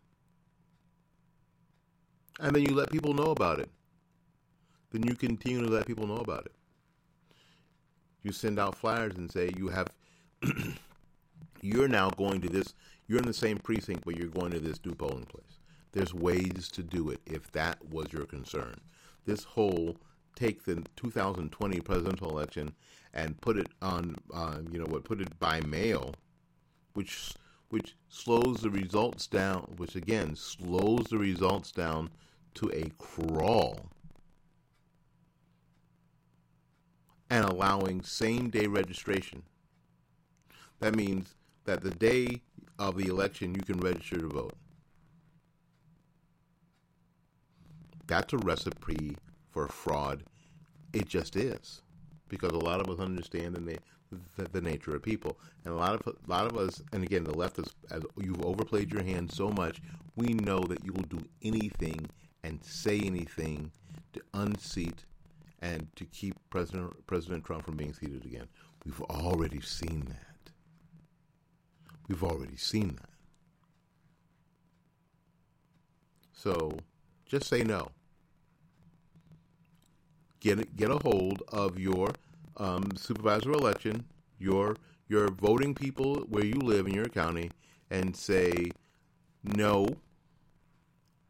And 2.40 2.55
then 2.55 2.62
you 2.62 2.75
let 2.75 2.90
people 2.90 3.14
know 3.14 3.31
about 3.31 3.61
it. 3.61 3.71
Then 4.90 5.03
you 5.05 5.14
continue 5.14 5.62
to 5.62 5.71
let 5.71 5.87
people 5.87 6.07
know 6.07 6.17
about 6.17 6.47
it. 6.47 6.53
You 8.23 8.33
send 8.33 8.59
out 8.59 8.75
flyers 8.75 9.14
and 9.17 9.31
say 9.31 9.53
you 9.57 9.69
have 9.69 9.88
you're 11.64 11.88
now 11.88 12.11
going 12.11 12.42
to 12.42 12.48
this, 12.48 12.74
you're 13.07 13.18
in 13.18 13.24
the 13.24 13.33
same 13.33 13.57
precinct, 13.57 14.05
but 14.05 14.16
you're 14.16 14.29
going 14.29 14.50
to 14.50 14.61
this 14.61 14.85
new 14.85 14.94
polling 14.94 15.24
place. 15.24 15.59
There's 15.92 16.12
ways 16.12 16.68
to 16.72 16.83
do 16.83 17.09
it 17.09 17.20
if 17.24 17.50
that 17.53 17.83
was 17.88 18.12
your 18.12 18.27
concern. 18.27 18.79
This 19.24 19.44
whole 19.44 19.96
take 20.37 20.64
the 20.64 20.85
2020 20.96 21.81
presidential 21.81 22.29
election 22.29 22.74
and 23.14 23.40
put 23.40 23.57
it 23.57 23.68
on, 23.81 24.14
uh, 24.35 24.59
you 24.70 24.79
know 24.79 24.87
what, 24.87 25.05
put 25.05 25.22
it 25.22 25.38
by 25.38 25.61
mail, 25.62 26.14
which 26.92 27.33
which 27.70 27.96
slows 28.09 28.61
the 28.61 28.70
results 28.70 29.27
down, 29.27 29.62
which 29.79 29.96
again 29.96 30.37
slows 30.37 31.07
the 31.07 31.18
results 31.18 31.72
down 31.72 32.11
to 32.55 32.70
a 32.72 32.90
crawl, 32.98 33.81
and 37.31 37.44
allowing 37.44 38.03
same 38.03 38.50
day 38.50 38.66
registration. 38.66 39.42
That 40.79 40.94
means 40.94 41.35
that 41.64 41.83
the 41.83 41.90
day 41.90 42.42
of 42.79 42.96
the 42.96 43.07
election 43.07 43.55
you 43.55 43.62
can 43.62 43.79
register 43.79 44.18
to 44.18 44.29
vote. 44.29 44.55
That's 48.07 48.33
a 48.33 48.38
recipe 48.38 49.16
for 49.50 49.66
fraud. 49.68 50.24
It 50.92 51.09
just 51.09 51.37
is, 51.37 51.83
because 52.29 52.53
a 52.53 52.59
lot 52.59 52.81
of 52.81 52.88
us 52.90 53.00
understand 53.00 53.57
the, 53.57 53.79
the, 54.37 54.48
the 54.53 54.61
nature 54.61 54.94
of 54.94 55.03
people, 55.03 55.38
and 55.64 55.72
a 55.72 55.77
lot 55.77 55.94
of 55.94 56.07
a 56.07 56.31
lot 56.31 56.46
of 56.46 56.57
us, 56.57 56.83
and 56.92 57.03
again, 57.03 57.24
the 57.24 57.37
left 57.37 57.59
is 57.59 57.74
you've 58.20 58.44
overplayed 58.44 58.92
your 58.92 59.03
hand 59.03 59.33
so 59.33 59.50
much. 59.50 59.81
We 60.16 60.35
know 60.35 60.61
that 60.61 60.85
you 60.85 60.92
will 60.92 61.05
do 61.05 61.24
anything 61.42 62.07
and 62.42 62.62
say 62.62 63.00
anything 63.00 63.72
to 64.12 64.20
unseat 64.35 65.05
and 65.62 65.88
to 65.96 66.05
keep 66.05 66.37
President 66.50 67.07
President 67.07 67.44
Trump 67.44 67.64
from 67.64 67.77
being 67.77 67.94
seated 67.94 68.24
again. 68.24 68.46
We've 68.85 69.00
already 69.03 69.61
seen 69.62 70.05
that. 70.09 70.34
We've 72.09 72.23
already 72.25 72.57
seen 72.57 72.88
that. 72.97 73.11
So 76.33 76.79
just 77.27 77.47
say 77.49 77.64
no. 77.64 77.88
get 80.40 80.77
get 80.77 80.90
a 80.90 80.99
hold 80.99 81.43
of 81.49 81.79
your 81.79 82.11
um, 82.59 82.90
supervisor 82.97 83.53
election, 83.53 84.05
your 84.38 84.77
your 85.09 85.29
voting 85.31 85.75
people 85.75 86.17
where 86.29 86.45
you 86.45 86.57
live 86.57 86.87
in 86.87 86.95
your 86.95 87.09
county, 87.09 87.51
and 87.90 88.17
say, 88.17 88.71
no, 89.43 89.87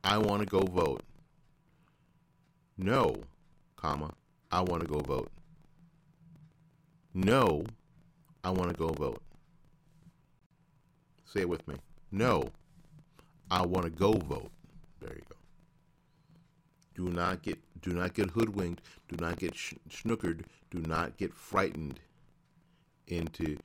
I 0.05 0.19
want 0.19 0.41
to 0.41 0.47
go 0.47 0.61
vote. 0.63 1.03
No, 2.79 3.17
comma, 3.77 4.13
I 4.51 4.63
want 4.63 4.83
to 4.83 4.89
go 4.89 5.01
vote. 5.01 5.31
No, 7.15 7.65
I 8.45 8.51
want 8.51 8.71
to 8.71 8.77
go 8.77 8.89
vote. 8.89 9.23
Say 11.35 11.41
it 11.41 11.49
with 11.49 11.67
me. 11.67 11.75
No, 12.13 12.53
I 13.51 13.67
want 13.67 13.87
to 13.87 13.91
go 13.91 14.13
vote. 14.13 14.53
There 15.01 15.15
you 15.15 15.23
go. 15.29 15.35
Do 16.95 17.11
not 17.11 17.43
get 17.43 17.59
do 17.83 17.91
not 17.91 18.15
get 18.15 18.31
hoodwinked. 18.31 18.83
Do 19.09 19.17
not 19.17 19.41
get 19.41 19.57
sh- 19.57 19.75
snookered. 19.91 20.45
Do 20.71 20.79
not 20.79 21.17
get 21.17 21.35
frightened 21.35 21.99
into 23.09 23.59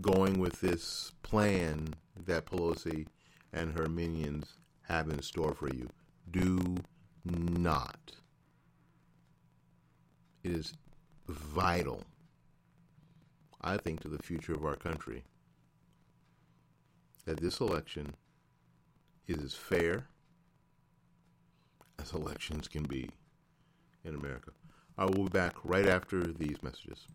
going 0.00 0.40
with 0.40 0.60
this 0.60 1.12
plan 1.22 1.94
that 2.26 2.46
Pelosi 2.46 3.06
and 3.52 3.78
her 3.78 3.88
minions 3.88 4.54
have 4.88 5.08
in 5.08 5.22
store 5.22 5.54
for 5.54 5.72
you. 5.72 5.88
Do 6.28 6.78
not. 7.24 8.10
It 10.42 10.50
is 10.50 10.74
vital, 11.28 12.02
I 13.60 13.76
think, 13.76 14.00
to 14.00 14.08
the 14.08 14.18
future 14.18 14.52
of 14.52 14.64
our 14.64 14.74
country 14.74 15.22
that 17.24 17.40
this 17.40 17.60
election 17.60 18.14
is 19.26 19.42
as 19.42 19.54
fair 19.54 20.06
as 21.98 22.12
elections 22.12 22.68
can 22.68 22.82
be 22.82 23.08
in 24.04 24.14
America. 24.14 24.50
I 24.98 25.06
will 25.06 25.24
be 25.24 25.30
back 25.30 25.54
right 25.64 25.86
after 25.86 26.22
these 26.22 26.62
messages. 26.62 27.06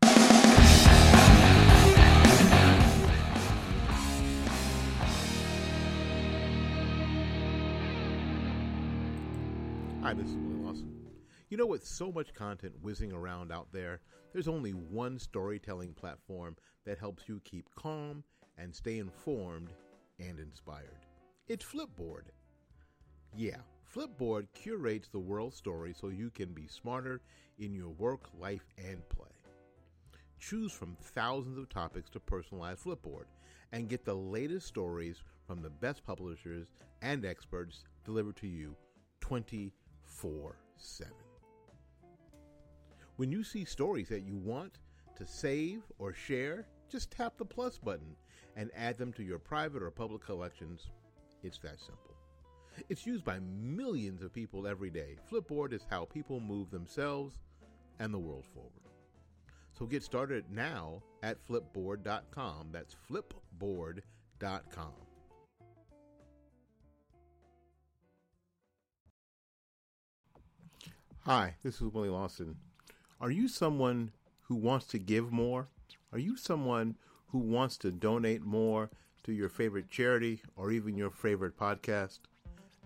Hi, 10.02 10.14
this 10.14 10.28
is 10.28 10.36
Willie 10.38 10.64
Lawson. 10.64 10.92
You 11.50 11.58
know, 11.58 11.68
with 11.68 11.86
so 11.86 12.12
much 12.12 12.34
content 12.34 12.74
whizzing 12.82 13.12
around 13.12 13.52
out 13.52 13.68
there, 13.72 14.02
there's 14.34 14.48
only 14.48 14.72
one 14.72 15.20
storytelling 15.20 15.94
platform 15.94 16.56
that 16.86 16.98
helps 16.98 17.30
you 17.30 17.42
keep 17.44 17.70
calm 17.76 18.24
and 18.58 18.74
stay 18.74 18.98
informed 18.98 19.72
and 20.20 20.40
inspired. 20.40 21.06
It's 21.48 21.66
Flipboard. 21.66 22.26
Yeah, 23.36 23.58
Flipboard 23.94 24.48
curates 24.54 25.08
the 25.08 25.20
world 25.20 25.54
story 25.54 25.94
so 26.00 26.10
you 26.10 26.30
can 26.30 26.54
be 26.54 26.68
smarter 26.68 27.22
in 27.58 27.74
your 27.74 27.90
work, 27.90 28.22
life, 28.40 28.68
and 28.78 29.08
play. 29.10 29.28
Choose 30.40 30.72
from 30.72 30.96
thousands 31.02 31.58
of 31.58 31.70
topics 31.70 32.10
to 32.12 32.20
personalize 32.20 32.82
Flipboard 32.82 33.26
and 33.72 33.90
get 33.90 34.06
the 34.06 34.16
latest 34.16 34.68
stories 34.68 35.22
from 35.46 35.62
the 35.62 35.70
best 35.70 36.06
publishers 36.06 36.68
and 37.02 37.26
experts 37.26 37.84
delivered 38.06 38.36
to 38.38 38.48
you 38.48 38.76
24 39.22 40.56
7. 40.78 41.14
When 43.18 43.32
you 43.32 43.44
see 43.44 43.66
stories 43.66 44.08
that 44.10 44.24
you 44.24 44.38
want 44.38 44.80
to 45.16 45.26
save 45.26 45.82
or 45.98 46.14
share, 46.14 46.68
just 46.90 47.12
tap 47.12 47.38
the 47.38 47.46
plus 47.46 47.78
button 47.78 48.16
and 48.60 48.70
add 48.76 48.98
them 48.98 49.14
to 49.14 49.24
your 49.24 49.40
private 49.40 49.82
or 49.82 49.90
public 49.90 50.22
collections. 50.22 50.90
It's 51.44 51.60
that 51.60 51.80
simple. 51.80 52.14
It's 52.90 53.08
used 53.08 53.24
by 53.24 53.40
millions 53.40 54.22
of 54.22 54.34
people 54.34 54.68
every 54.68 54.90
day. 54.90 55.16
Flipboard 55.32 55.72
is 55.72 55.86
how 55.90 56.04
people 56.04 56.42
move 56.42 56.70
themselves 56.70 57.40
and 58.00 58.14
the 58.14 58.20
world 58.20 58.46
forward. 58.54 58.74
So 59.72 59.86
get 59.86 60.04
started 60.04 60.44
now 60.52 61.02
at 61.24 61.38
flipboard.com. 61.48 62.68
That's 62.74 62.98
flipboard.com. 63.10 64.04
Hi, 71.20 71.56
this 71.64 71.76
is 71.76 71.94
Willie 71.94 72.10
Lawson. 72.10 72.58
Are 73.22 73.32
you 73.32 73.48
someone 73.48 74.12
who 74.42 74.56
wants 74.56 74.86
to 74.88 75.00
give 75.00 75.32
more? 75.32 75.70
Are 76.12 76.20
you 76.20 76.36
someone 76.36 76.98
who 77.32 77.40
wants 77.40 77.78
to 77.78 77.92
donate 77.92 78.44
more 78.44 78.90
to 79.24 79.32
your 79.32 79.50
favorite 79.50 79.90
charity 79.90 80.42
or 80.56 80.72
even 80.72 80.98
your 80.98 81.12
favorite 81.12 81.58
podcast, 81.58 82.20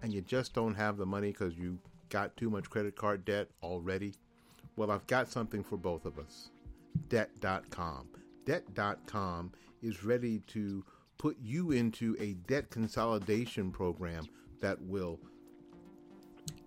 and 0.02 0.14
you 0.14 0.22
just 0.22 0.54
don't 0.54 0.76
have 0.76 0.98
the 0.98 1.06
money 1.06 1.32
because 1.32 1.58
you 1.58 1.80
got 2.10 2.36
too 2.36 2.50
much 2.50 2.70
credit 2.70 2.96
card 2.96 3.26
debt 3.26 3.50
already? 3.62 4.14
Well, 4.76 4.92
I've 4.92 5.08
got 5.08 5.28
something 5.30 5.64
for 5.64 5.78
both 5.78 6.06
of 6.06 6.20
us 6.20 6.50
Debt.com. 7.10 8.08
Debt.com 8.46 9.52
is 9.82 10.04
ready 10.04 10.40
to 10.48 10.84
put 11.18 11.38
you 11.42 11.72
into 11.72 12.16
a 12.20 12.34
debt 12.48 12.70
consolidation 12.70 13.72
program 13.72 14.28
that 14.62 14.82
will 14.82 15.20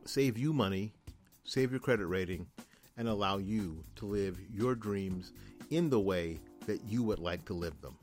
save 0.05 0.39
you 0.39 0.53
money, 0.53 0.93
save 1.45 1.71
your 1.71 1.81
credit 1.81 2.07
rating, 2.07 2.47
and 2.97 3.09
allow 3.09 3.39
you 3.39 3.85
to 3.97 4.07
live 4.07 4.39
your 4.51 4.75
dreams 4.75 5.33
in 5.71 5.91
the 5.91 6.01
way 6.01 6.41
that 6.67 6.85
you 6.87 7.03
would 7.03 7.19
like 7.19 7.45
to 7.47 7.55
live 7.55 7.81
them. 7.81 7.97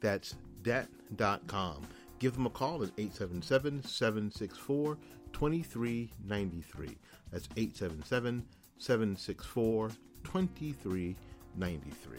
That's 0.00 0.34
debt.com. 0.62 1.86
Give 2.18 2.34
them 2.34 2.46
a 2.46 2.50
call 2.50 2.82
at 2.82 2.90
877 2.98 3.82
764 3.84 4.98
2393. 5.32 6.96
That's 7.30 7.48
877 7.56 8.44
764 8.78 9.90
2393. 10.24 12.18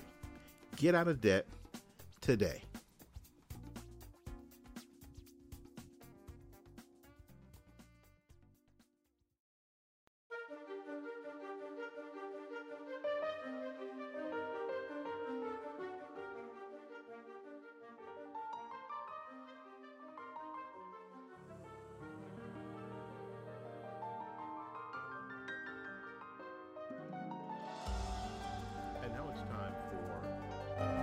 Get 0.75 0.95
out 0.95 1.07
of 1.07 1.21
debt 1.21 1.47
today. 2.21 2.61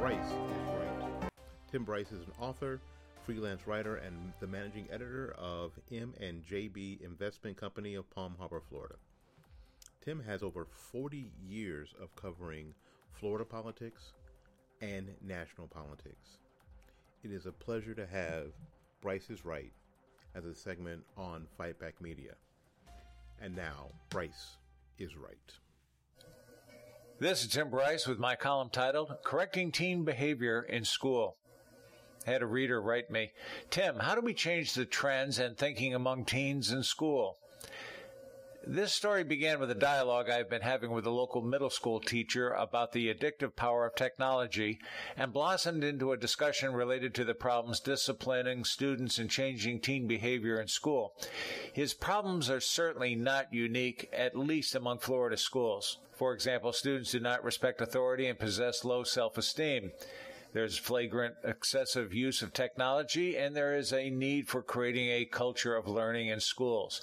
Bryce 0.02 0.26
is 0.26 0.32
Right. 0.32 1.30
Tim 1.70 1.84
Bryce 1.84 2.10
is 2.10 2.26
an 2.26 2.32
author, 2.40 2.80
freelance 3.24 3.68
writer, 3.68 3.94
and 3.94 4.32
the 4.40 4.48
managing 4.48 4.88
editor 4.90 5.32
of 5.38 5.78
M 5.92 6.12
and 6.20 6.44
JB 6.44 7.00
Investment 7.04 7.56
Company 7.56 7.94
of 7.94 8.10
Palm 8.10 8.34
Harbor, 8.36 8.60
Florida. 8.68 8.96
Tim 10.04 10.20
has 10.24 10.42
over 10.42 10.64
40 10.64 11.30
years 11.46 11.94
of 12.02 12.16
covering 12.16 12.74
Florida 13.12 13.44
politics 13.44 14.14
and 14.80 15.06
national 15.24 15.68
politics. 15.68 16.38
It 17.22 17.30
is 17.30 17.46
a 17.46 17.52
pleasure 17.52 17.94
to 17.94 18.04
have 18.04 18.46
Bryce 19.02 19.30
is 19.30 19.44
Right 19.44 19.72
as 20.34 20.44
a 20.46 20.54
segment 20.56 21.04
on 21.16 21.46
Fight 21.56 21.78
Back 21.78 22.00
Media. 22.00 22.34
And 23.40 23.54
now, 23.54 23.90
Bryce 24.10 24.56
is 24.98 25.14
Right. 25.16 25.52
This 27.22 27.44
is 27.44 27.50
Tim 27.50 27.70
Bryce 27.70 28.08
with 28.08 28.18
my 28.18 28.34
column 28.34 28.68
titled 28.68 29.14
Correcting 29.22 29.70
Teen 29.70 30.02
Behavior 30.02 30.60
in 30.60 30.84
School. 30.84 31.36
I 32.26 32.32
had 32.32 32.42
a 32.42 32.46
reader 32.46 32.82
write 32.82 33.12
me, 33.12 33.30
Tim, 33.70 34.00
how 34.00 34.16
do 34.16 34.20
we 34.22 34.34
change 34.34 34.74
the 34.74 34.84
trends 34.84 35.38
and 35.38 35.56
thinking 35.56 35.94
among 35.94 36.24
teens 36.24 36.72
in 36.72 36.82
school? 36.82 37.36
This 38.64 38.94
story 38.94 39.24
began 39.24 39.58
with 39.58 39.72
a 39.72 39.74
dialogue 39.74 40.30
I've 40.30 40.48
been 40.48 40.62
having 40.62 40.92
with 40.92 41.04
a 41.04 41.10
local 41.10 41.42
middle 41.42 41.68
school 41.68 41.98
teacher 41.98 42.50
about 42.50 42.92
the 42.92 43.12
addictive 43.12 43.56
power 43.56 43.84
of 43.86 43.96
technology 43.96 44.78
and 45.16 45.32
blossomed 45.32 45.82
into 45.82 46.12
a 46.12 46.16
discussion 46.16 46.72
related 46.72 47.12
to 47.16 47.24
the 47.24 47.34
problems 47.34 47.80
disciplining 47.80 48.62
students 48.64 49.18
and 49.18 49.28
changing 49.28 49.80
teen 49.80 50.06
behavior 50.06 50.60
in 50.60 50.68
school. 50.68 51.12
His 51.72 51.92
problems 51.92 52.48
are 52.48 52.60
certainly 52.60 53.16
not 53.16 53.52
unique, 53.52 54.08
at 54.12 54.38
least 54.38 54.76
among 54.76 55.00
Florida 55.00 55.36
schools. 55.36 55.98
For 56.12 56.32
example, 56.32 56.72
students 56.72 57.10
do 57.10 57.18
not 57.18 57.42
respect 57.42 57.80
authority 57.80 58.28
and 58.28 58.38
possess 58.38 58.84
low 58.84 59.02
self-esteem. 59.02 59.90
There's 60.52 60.78
flagrant 60.78 61.34
excessive 61.42 62.14
use 62.14 62.42
of 62.42 62.52
technology, 62.52 63.36
and 63.36 63.56
there 63.56 63.74
is 63.74 63.92
a 63.92 64.08
need 64.08 64.48
for 64.48 64.62
creating 64.62 65.08
a 65.08 65.24
culture 65.24 65.74
of 65.74 65.88
learning 65.88 66.28
in 66.28 66.38
schools. 66.38 67.00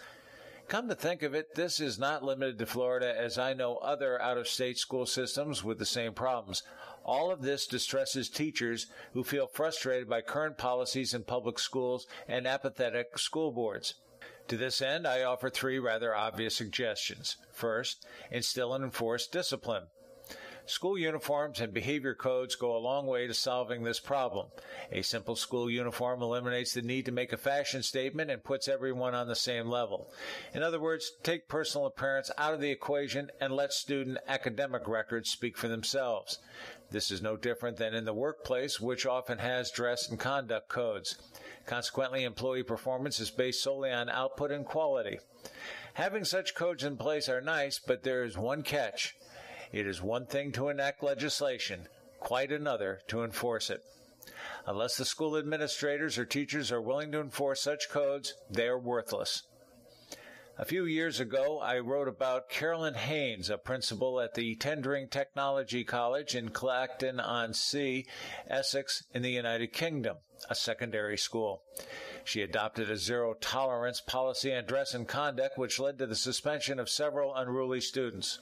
Come 0.69 0.87
to 0.87 0.93
think 0.93 1.23
of 1.23 1.33
it, 1.33 1.55
this 1.55 1.79
is 1.79 1.97
not 1.97 2.23
limited 2.23 2.59
to 2.59 2.67
Florida, 2.67 3.11
as 3.17 3.39
I 3.39 3.53
know 3.53 3.77
other 3.77 4.21
out 4.21 4.37
of 4.37 4.47
state 4.47 4.77
school 4.77 5.07
systems 5.07 5.63
with 5.63 5.79
the 5.79 5.85
same 5.85 6.13
problems. 6.13 6.61
All 7.03 7.31
of 7.31 7.41
this 7.41 7.65
distresses 7.65 8.29
teachers 8.29 8.85
who 9.13 9.23
feel 9.23 9.47
frustrated 9.47 10.07
by 10.07 10.21
current 10.21 10.59
policies 10.59 11.15
in 11.15 11.23
public 11.23 11.57
schools 11.57 12.05
and 12.27 12.45
apathetic 12.45 13.17
school 13.17 13.51
boards. 13.51 13.95
To 14.49 14.57
this 14.57 14.79
end, 14.79 15.07
I 15.07 15.23
offer 15.23 15.49
three 15.49 15.79
rather 15.79 16.15
obvious 16.15 16.55
suggestions. 16.55 17.37
First, 17.51 18.05
instill 18.29 18.75
and 18.75 18.83
enforce 18.83 19.25
discipline. 19.25 19.85
School 20.69 20.99
uniforms 20.99 21.61
and 21.61 21.73
behavior 21.73 22.13
codes 22.13 22.53
go 22.53 22.77
a 22.77 22.77
long 22.77 23.07
way 23.07 23.25
to 23.25 23.33
solving 23.33 23.81
this 23.81 23.99
problem. 23.99 24.49
A 24.91 25.01
simple 25.01 25.35
school 25.35 25.67
uniform 25.67 26.21
eliminates 26.21 26.75
the 26.75 26.83
need 26.83 27.05
to 27.05 27.11
make 27.11 27.33
a 27.33 27.37
fashion 27.37 27.81
statement 27.81 28.29
and 28.29 28.43
puts 28.43 28.67
everyone 28.67 29.15
on 29.15 29.27
the 29.27 29.35
same 29.35 29.67
level. 29.67 30.13
In 30.53 30.61
other 30.61 30.79
words, 30.79 31.11
take 31.23 31.47
personal 31.47 31.87
appearance 31.87 32.29
out 32.37 32.53
of 32.53 32.61
the 32.61 32.69
equation 32.69 33.31
and 33.41 33.51
let 33.51 33.73
student 33.73 34.19
academic 34.27 34.87
records 34.87 35.31
speak 35.31 35.57
for 35.57 35.67
themselves. 35.67 36.37
This 36.91 37.09
is 37.09 37.19
no 37.19 37.35
different 37.35 37.77
than 37.77 37.95
in 37.95 38.05
the 38.05 38.13
workplace, 38.13 38.79
which 38.79 39.07
often 39.07 39.39
has 39.39 39.71
dress 39.71 40.07
and 40.07 40.19
conduct 40.19 40.69
codes. 40.69 41.17
Consequently, 41.65 42.25
employee 42.25 42.61
performance 42.61 43.19
is 43.19 43.31
based 43.31 43.63
solely 43.63 43.89
on 43.89 44.07
output 44.07 44.51
and 44.51 44.67
quality. 44.67 45.17
Having 45.95 46.25
such 46.25 46.53
codes 46.53 46.83
in 46.83 46.95
place 46.95 47.27
are 47.27 47.41
nice, 47.41 47.79
but 47.79 48.03
there 48.03 48.23
is 48.23 48.37
one 48.37 48.61
catch. 48.61 49.15
It 49.71 49.85
is 49.85 50.01
one 50.01 50.25
thing 50.25 50.51
to 50.53 50.69
enact 50.69 51.03
legislation, 51.03 51.87
quite 52.19 52.51
another 52.51 53.01
to 53.07 53.23
enforce 53.23 53.69
it. 53.69 53.83
Unless 54.65 54.97
the 54.97 55.05
school 55.05 55.37
administrators 55.37 56.17
or 56.17 56.25
teachers 56.25 56.71
are 56.71 56.81
willing 56.81 57.11
to 57.11 57.21
enforce 57.21 57.61
such 57.61 57.89
codes, 57.89 58.33
they 58.49 58.67
are 58.67 58.79
worthless. 58.79 59.43
A 60.57 60.65
few 60.65 60.83
years 60.85 61.21
ago, 61.21 61.59
I 61.59 61.79
wrote 61.79 62.09
about 62.09 62.49
Carolyn 62.49 62.95
Haynes, 62.95 63.49
a 63.49 63.57
principal 63.57 64.19
at 64.19 64.33
the 64.33 64.57
Tendring 64.57 65.09
Technology 65.09 65.85
College 65.85 66.35
in 66.35 66.49
Clacton 66.49 67.19
on 67.19 67.53
Sea, 67.53 68.05
Essex, 68.49 69.03
in 69.13 69.21
the 69.21 69.31
United 69.31 69.71
Kingdom, 69.71 70.17
a 70.49 70.55
secondary 70.55 71.17
school. 71.17 71.61
She 72.25 72.41
adopted 72.41 72.91
a 72.91 72.97
zero 72.97 73.35
tolerance 73.39 74.01
policy 74.01 74.53
on 74.53 74.65
dress 74.65 74.93
and 74.93 75.07
conduct, 75.07 75.57
which 75.57 75.79
led 75.79 75.97
to 75.99 76.07
the 76.07 76.15
suspension 76.15 76.77
of 76.77 76.89
several 76.89 77.33
unruly 77.33 77.79
students. 77.79 78.39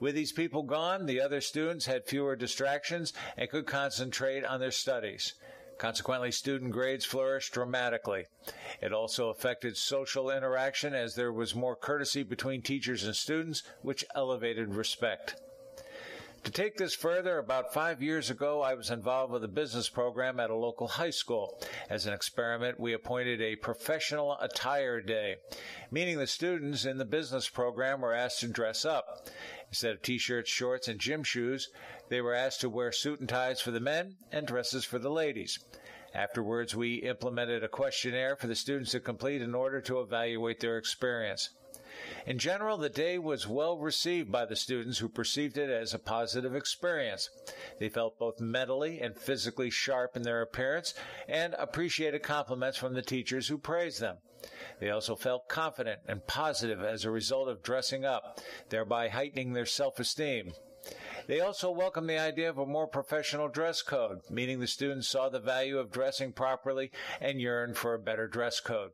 With 0.00 0.14
these 0.14 0.32
people 0.32 0.62
gone, 0.62 1.06
the 1.06 1.20
other 1.20 1.40
students 1.40 1.86
had 1.86 2.06
fewer 2.06 2.36
distractions 2.36 3.12
and 3.36 3.50
could 3.50 3.66
concentrate 3.66 4.44
on 4.44 4.60
their 4.60 4.70
studies. 4.70 5.34
Consequently, 5.78 6.32
student 6.32 6.72
grades 6.72 7.04
flourished 7.04 7.52
dramatically. 7.52 8.24
It 8.80 8.92
also 8.92 9.28
affected 9.28 9.76
social 9.76 10.30
interaction 10.30 10.94
as 10.94 11.14
there 11.14 11.32
was 11.32 11.54
more 11.54 11.76
courtesy 11.76 12.22
between 12.22 12.62
teachers 12.62 13.04
and 13.04 13.14
students, 13.14 13.62
which 13.82 14.04
elevated 14.14 14.74
respect. 14.74 15.36
To 16.46 16.52
take 16.52 16.76
this 16.76 16.94
further, 16.94 17.38
about 17.38 17.74
five 17.74 18.00
years 18.00 18.30
ago, 18.30 18.62
I 18.62 18.74
was 18.74 18.90
involved 18.90 19.32
with 19.32 19.42
a 19.42 19.48
business 19.48 19.88
program 19.88 20.38
at 20.38 20.48
a 20.48 20.54
local 20.54 20.86
high 20.86 21.10
school. 21.10 21.60
As 21.90 22.06
an 22.06 22.12
experiment, 22.12 22.78
we 22.78 22.92
appointed 22.92 23.42
a 23.42 23.56
professional 23.56 24.38
attire 24.40 25.00
day, 25.00 25.38
meaning 25.90 26.18
the 26.18 26.26
students 26.28 26.84
in 26.84 26.98
the 26.98 27.04
business 27.04 27.48
program 27.48 28.00
were 28.00 28.14
asked 28.14 28.40
to 28.40 28.48
dress 28.48 28.84
up. 28.84 29.26
Instead 29.68 29.94
of 29.94 30.02
t-shirts, 30.02 30.50
shorts, 30.50 30.88
and 30.88 31.00
gym 31.00 31.24
shoes, 31.24 31.68
they 32.08 32.20
were 32.20 32.34
asked 32.34 32.60
to 32.60 32.68
wear 32.68 32.92
suit 32.92 33.20
and 33.20 33.28
ties 33.28 33.60
for 33.60 33.70
the 33.70 33.80
men 33.80 34.16
and 34.32 34.46
dresses 34.46 34.84
for 34.84 34.98
the 34.98 35.10
ladies. 35.10 35.58
Afterwards, 36.14 36.74
we 36.74 36.96
implemented 36.96 37.62
a 37.62 37.68
questionnaire 37.68 38.36
for 38.36 38.46
the 38.46 38.54
students 38.54 38.92
to 38.92 39.00
complete 39.00 39.42
in 39.42 39.54
order 39.54 39.80
to 39.82 40.00
evaluate 40.00 40.60
their 40.60 40.78
experience. 40.78 41.50
In 42.26 42.38
general, 42.38 42.76
the 42.76 42.88
day 42.88 43.18
was 43.18 43.46
well 43.46 43.78
received 43.78 44.30
by 44.30 44.44
the 44.44 44.56
students 44.56 44.98
who 44.98 45.08
perceived 45.08 45.58
it 45.58 45.70
as 45.70 45.94
a 45.94 45.98
positive 45.98 46.54
experience. 46.54 47.30
They 47.78 47.88
felt 47.88 48.18
both 48.18 48.40
mentally 48.40 49.00
and 49.00 49.16
physically 49.16 49.70
sharp 49.70 50.16
in 50.16 50.22
their 50.22 50.42
appearance 50.42 50.94
and 51.28 51.54
appreciated 51.54 52.22
compliments 52.22 52.78
from 52.78 52.94
the 52.94 53.02
teachers 53.02 53.48
who 53.48 53.58
praised 53.58 54.00
them. 54.00 54.18
They 54.78 54.90
also 54.90 55.16
felt 55.16 55.48
confident 55.48 56.00
and 56.06 56.26
positive 56.26 56.82
as 56.82 57.04
a 57.04 57.10
result 57.10 57.48
of 57.48 57.62
dressing 57.62 58.04
up, 58.04 58.40
thereby 58.68 59.08
heightening 59.08 59.52
their 59.52 59.66
self-esteem. 59.66 60.52
They 61.26 61.40
also 61.40 61.70
welcomed 61.70 62.08
the 62.08 62.18
idea 62.18 62.48
of 62.48 62.58
a 62.58 62.66
more 62.66 62.86
professional 62.86 63.48
dress 63.48 63.82
code, 63.82 64.20
meaning 64.30 64.60
the 64.60 64.66
students 64.66 65.08
saw 65.08 65.28
the 65.28 65.40
value 65.40 65.78
of 65.78 65.90
dressing 65.90 66.32
properly 66.32 66.92
and 67.20 67.40
yearned 67.40 67.76
for 67.76 67.94
a 67.94 67.98
better 67.98 68.28
dress 68.28 68.60
code. 68.60 68.92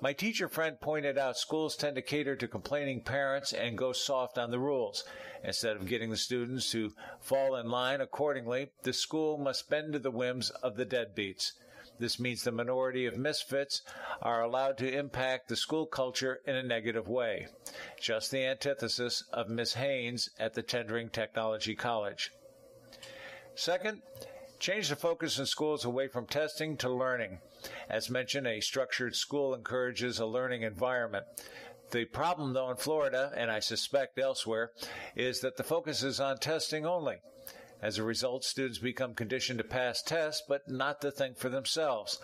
My 0.00 0.12
teacher 0.12 0.48
friend 0.48 0.80
pointed 0.80 1.16
out 1.16 1.36
schools 1.36 1.76
tend 1.76 1.94
to 1.94 2.02
cater 2.02 2.34
to 2.34 2.48
complaining 2.48 3.02
parents 3.02 3.52
and 3.52 3.78
go 3.78 3.92
soft 3.92 4.36
on 4.36 4.50
the 4.50 4.58
rules. 4.58 5.04
Instead 5.44 5.76
of 5.76 5.86
getting 5.86 6.10
the 6.10 6.16
students 6.16 6.72
to 6.72 6.90
fall 7.20 7.54
in 7.54 7.70
line 7.70 8.00
accordingly, 8.00 8.72
the 8.82 8.92
school 8.92 9.38
must 9.38 9.70
bend 9.70 9.92
to 9.92 10.00
the 10.00 10.10
whims 10.10 10.50
of 10.50 10.74
the 10.74 10.84
deadbeats. 10.84 11.52
This 12.02 12.18
means 12.18 12.42
the 12.42 12.50
minority 12.50 13.06
of 13.06 13.16
misfits 13.16 13.82
are 14.22 14.42
allowed 14.42 14.76
to 14.78 14.92
impact 14.92 15.46
the 15.46 15.54
school 15.54 15.86
culture 15.86 16.40
in 16.48 16.56
a 16.56 16.62
negative 16.64 17.06
way. 17.06 17.46
Just 18.00 18.32
the 18.32 18.44
antithesis 18.44 19.22
of 19.32 19.48
Miss 19.48 19.74
Haynes 19.74 20.28
at 20.36 20.54
the 20.54 20.64
Tendring 20.64 21.12
Technology 21.12 21.76
College. 21.76 22.32
Second, 23.54 24.02
change 24.58 24.88
the 24.88 24.96
focus 24.96 25.38
in 25.38 25.46
schools 25.46 25.84
away 25.84 26.08
from 26.08 26.26
testing 26.26 26.76
to 26.78 26.90
learning. 26.90 27.38
As 27.88 28.10
mentioned, 28.10 28.48
a 28.48 28.60
structured 28.60 29.14
school 29.14 29.54
encourages 29.54 30.18
a 30.18 30.26
learning 30.26 30.62
environment. 30.62 31.26
The 31.92 32.06
problem, 32.06 32.52
though, 32.52 32.72
in 32.72 32.78
Florida, 32.78 33.30
and 33.36 33.48
I 33.48 33.60
suspect 33.60 34.18
elsewhere, 34.18 34.72
is 35.14 35.38
that 35.42 35.56
the 35.56 35.62
focus 35.62 36.02
is 36.02 36.18
on 36.18 36.38
testing 36.38 36.84
only. 36.84 37.18
As 37.82 37.98
a 37.98 38.04
result, 38.04 38.44
students 38.44 38.78
become 38.78 39.12
conditioned 39.12 39.58
to 39.58 39.64
pass 39.64 40.02
tests, 40.02 40.40
but 40.46 40.68
not 40.68 41.00
to 41.00 41.10
think 41.10 41.36
for 41.36 41.48
themselves. 41.48 42.20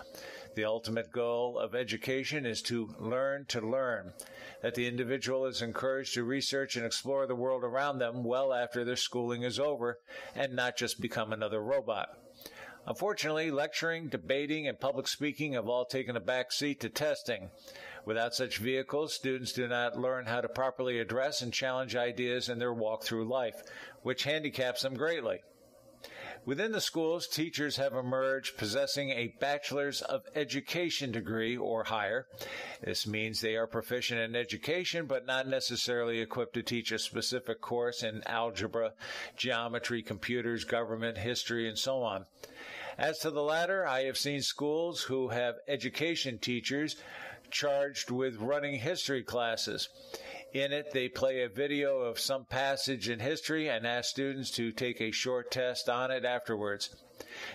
The 0.55 0.65
ultimate 0.65 1.11
goal 1.11 1.59
of 1.59 1.75
education 1.75 2.47
is 2.47 2.63
to 2.63 2.95
learn 2.97 3.45
to 3.47 3.61
learn, 3.61 4.13
that 4.63 4.77
the 4.77 4.87
individual 4.87 5.47
is 5.47 5.61
encouraged 5.61 6.15
to 6.15 6.23
research 6.23 6.77
and 6.77 6.87
explore 6.87 7.27
the 7.27 7.35
world 7.35 7.65
around 7.65 7.99
them 7.99 8.23
well 8.23 8.53
after 8.55 8.85
their 8.85 8.95
schooling 8.95 9.43
is 9.43 9.59
over, 9.59 9.99
and 10.37 10.55
not 10.55 10.77
just 10.77 11.01
become 11.01 11.33
another 11.33 11.61
robot. 11.61 12.09
Unfortunately, 12.87 13.51
lecturing, 13.51 14.09
debating, 14.09 14.69
and 14.69 14.79
public 14.79 15.09
speaking 15.09 15.55
have 15.55 15.69
all 15.69 15.85
taken 15.85 16.17
a 16.17 16.21
back 16.21 16.53
seat 16.53 16.81
to 16.81 16.89
testing. 16.89 17.51
Without 18.05 18.35
such 18.35 18.59
vehicles, 18.59 19.15
students 19.15 19.53
do 19.53 19.69
not 19.69 19.99
learn 19.99 20.27
how 20.27 20.41
to 20.41 20.49
properly 20.49 20.99
address 20.99 21.43
and 21.43 21.53
challenge 21.53 21.97
ideas 21.97 22.49
in 22.49 22.59
their 22.59 22.73
walk 22.73 23.05
through 23.05 23.29
life, 23.29 23.63
which 24.03 24.25
handicaps 24.25 24.83
them 24.83 24.95
greatly. 24.95 25.41
Within 26.45 26.73
the 26.73 26.81
schools, 26.81 27.27
teachers 27.27 27.77
have 27.77 27.93
emerged 27.93 28.57
possessing 28.57 29.11
a 29.11 29.35
Bachelor's 29.39 30.01
of 30.01 30.23
Education 30.35 31.13
degree 31.13 31.57
or 31.57 31.85
higher. 31.85 32.27
This 32.83 33.07
means 33.07 33.41
they 33.41 33.57
are 33.57 33.67
proficient 33.67 34.21
in 34.21 34.35
education, 34.35 35.07
but 35.07 35.27
not 35.27 35.47
necessarily 35.47 36.21
equipped 36.21 36.55
to 36.55 36.63
teach 36.63 36.91
a 36.91 36.99
specific 36.99 37.61
course 37.61 38.03
in 38.03 38.23
algebra, 38.27 38.93
geometry, 39.37 40.03
computers, 40.03 40.65
government, 40.65 41.19
history, 41.19 41.69
and 41.69 41.77
so 41.77 42.03
on. 42.03 42.25
As 42.97 43.19
to 43.19 43.31
the 43.31 43.43
latter, 43.43 43.87
I 43.87 44.05
have 44.05 44.17
seen 44.17 44.41
schools 44.41 45.03
who 45.03 45.29
have 45.29 45.57
education 45.69 46.39
teachers 46.39 46.97
charged 47.51 48.11
with 48.11 48.37
running 48.37 48.79
history 48.79 49.23
classes. 49.23 49.89
In 50.53 50.73
it, 50.73 50.93
they 50.93 51.09
play 51.09 51.43
a 51.43 51.49
video 51.49 51.99
of 51.99 52.19
some 52.19 52.45
passage 52.45 53.09
in 53.09 53.21
history 53.21 53.69
and 53.69 53.87
ask 53.87 54.11
students 54.11 54.51
to 54.53 54.73
take 54.73 55.01
a 55.01 55.11
short 55.11 55.51
test 55.51 55.89
on 55.89 56.11
it 56.11 56.25
afterwards. 56.25 56.97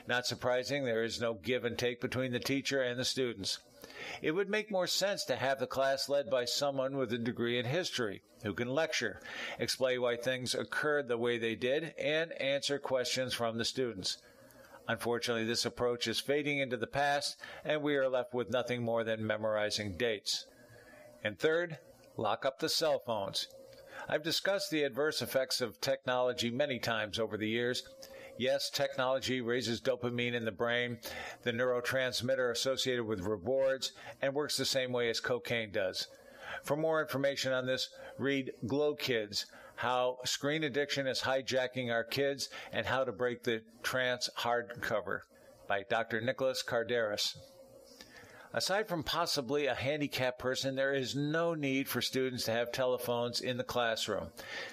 Not 0.07 0.27
surprising, 0.27 0.85
there 0.85 1.03
is 1.03 1.19
no 1.19 1.33
give 1.33 1.65
and 1.65 1.77
take 1.77 2.01
between 2.01 2.31
the 2.31 2.39
teacher 2.39 2.81
and 2.81 2.99
the 2.99 3.05
students. 3.05 3.59
It 4.21 4.31
would 4.31 4.49
make 4.49 4.69
more 4.69 4.87
sense 4.87 5.23
to 5.25 5.35
have 5.35 5.59
the 5.59 5.67
class 5.67 6.09
led 6.09 6.29
by 6.29 6.45
someone 6.45 6.97
with 6.97 7.11
a 7.13 7.17
degree 7.17 7.57
in 7.57 7.65
history 7.65 8.21
who 8.43 8.53
can 8.53 8.67
lecture, 8.67 9.21
explain 9.57 10.01
why 10.01 10.17
things 10.17 10.53
occurred 10.53 11.07
the 11.07 11.17
way 11.17 11.37
they 11.37 11.55
did, 11.55 11.95
and 11.97 12.31
answer 12.33 12.77
questions 12.77 13.33
from 13.33 13.57
the 13.57 13.65
students. 13.65 14.17
Unfortunately, 14.87 15.45
this 15.45 15.65
approach 15.65 16.07
is 16.07 16.19
fading 16.19 16.59
into 16.59 16.77
the 16.77 16.87
past, 16.87 17.37
and 17.63 17.81
we 17.81 17.95
are 17.95 18.09
left 18.09 18.33
with 18.33 18.51
nothing 18.51 18.83
more 18.83 19.03
than 19.03 19.25
memorizing 19.25 19.95
dates. 19.95 20.45
And 21.23 21.39
third, 21.39 21.77
lock 22.17 22.45
up 22.45 22.59
the 22.59 22.69
cell 22.69 23.01
phones. 23.05 23.47
I've 24.09 24.23
discussed 24.23 24.69
the 24.69 24.83
adverse 24.83 25.21
effects 25.21 25.61
of 25.61 25.79
technology 25.79 26.51
many 26.51 26.79
times 26.79 27.17
over 27.17 27.37
the 27.37 27.47
years. 27.47 27.83
Yes, 28.37 28.69
technology 28.69 29.39
raises 29.39 29.79
dopamine 29.79 30.33
in 30.33 30.43
the 30.43 30.51
brain, 30.51 30.97
the 31.43 31.53
neurotransmitter 31.53 32.51
associated 32.51 33.05
with 33.05 33.21
rewards, 33.21 33.93
and 34.21 34.33
works 34.33 34.57
the 34.57 34.65
same 34.65 34.91
way 34.91 35.09
as 35.09 35.19
cocaine 35.19 35.71
does. 35.71 36.07
For 36.63 36.75
more 36.75 37.01
information 37.01 37.53
on 37.53 37.65
this, 37.65 37.89
read 38.17 38.51
Glow 38.67 38.95
Kids 38.95 39.45
how 39.75 40.17
screen 40.25 40.63
addiction 40.63 41.07
is 41.07 41.21
hijacking 41.21 41.91
our 41.91 42.03
kids, 42.03 42.49
and 42.71 42.85
how 42.85 43.03
to 43.03 43.11
break 43.11 43.43
the 43.43 43.61
trance 43.81 44.29
hardcover 44.37 45.21
by 45.67 45.83
Dr. 45.89 46.21
Nicholas 46.21 46.63
Kardaras. 46.63 47.35
Aside 48.55 48.87
from 48.87 49.03
possibly 49.03 49.65
a 49.65 49.73
handicapped 49.73 50.37
person, 50.37 50.75
there 50.75 50.93
is 50.93 51.15
no 51.15 51.55
need 51.55 51.89
for 51.89 52.01
students 52.01 52.43
to 52.45 52.51
have 52.51 52.71
telephones 52.71 53.41
in 53.41 53.57
the 53.57 53.63
classroom. 53.63 54.27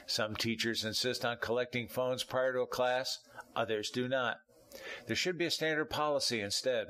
Some 0.06 0.36
teachers 0.36 0.84
insist 0.84 1.24
on 1.24 1.38
collecting 1.38 1.88
phones 1.88 2.22
prior 2.22 2.52
to 2.52 2.60
a 2.60 2.66
class, 2.66 3.20
others 3.56 3.90
do 3.90 4.06
not. 4.06 4.36
There 5.06 5.16
should 5.16 5.38
be 5.38 5.46
a 5.46 5.50
standard 5.50 5.88
policy 5.88 6.42
instead. 6.42 6.88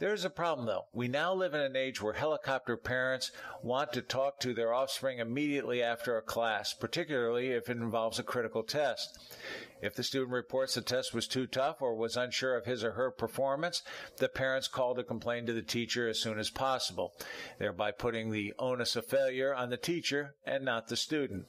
There's 0.00 0.24
a 0.24 0.30
problem 0.30 0.66
though. 0.66 0.86
We 0.92 1.06
now 1.06 1.32
live 1.34 1.54
in 1.54 1.60
an 1.60 1.76
age 1.76 2.02
where 2.02 2.14
helicopter 2.14 2.76
parents 2.76 3.30
want 3.62 3.92
to 3.92 4.02
talk 4.02 4.40
to 4.40 4.52
their 4.52 4.74
offspring 4.74 5.18
immediately 5.18 5.82
after 5.82 6.16
a 6.16 6.22
class, 6.22 6.72
particularly 6.72 7.50
if 7.50 7.70
it 7.70 7.76
involves 7.76 8.18
a 8.18 8.24
critical 8.24 8.64
test. 8.64 9.18
If 9.80 9.94
the 9.94 10.02
student 10.02 10.32
reports 10.32 10.74
the 10.74 10.82
test 10.82 11.14
was 11.14 11.28
too 11.28 11.46
tough 11.46 11.80
or 11.80 11.94
was 11.94 12.16
unsure 12.16 12.56
of 12.56 12.66
his 12.66 12.82
or 12.82 12.92
her 12.92 13.10
performance, 13.10 13.82
the 14.16 14.28
parents 14.28 14.66
call 14.66 14.94
to 14.96 15.04
complain 15.04 15.46
to 15.46 15.52
the 15.52 15.62
teacher 15.62 16.08
as 16.08 16.20
soon 16.20 16.38
as 16.38 16.50
possible, 16.50 17.12
thereby 17.58 17.92
putting 17.92 18.30
the 18.30 18.52
onus 18.58 18.96
of 18.96 19.06
failure 19.06 19.54
on 19.54 19.70
the 19.70 19.76
teacher 19.76 20.34
and 20.44 20.64
not 20.64 20.88
the 20.88 20.96
student. 20.96 21.46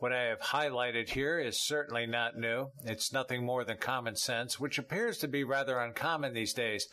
What 0.00 0.12
I 0.12 0.24
have 0.24 0.40
highlighted 0.40 1.10
here 1.10 1.38
is 1.38 1.60
certainly 1.60 2.06
not 2.06 2.38
new. 2.38 2.70
It's 2.84 3.12
nothing 3.12 3.44
more 3.44 3.64
than 3.64 3.76
common 3.76 4.16
sense, 4.16 4.58
which 4.58 4.78
appears 4.78 5.18
to 5.18 5.28
be 5.28 5.44
rather 5.44 5.78
uncommon 5.78 6.32
these 6.32 6.54
days. 6.54 6.88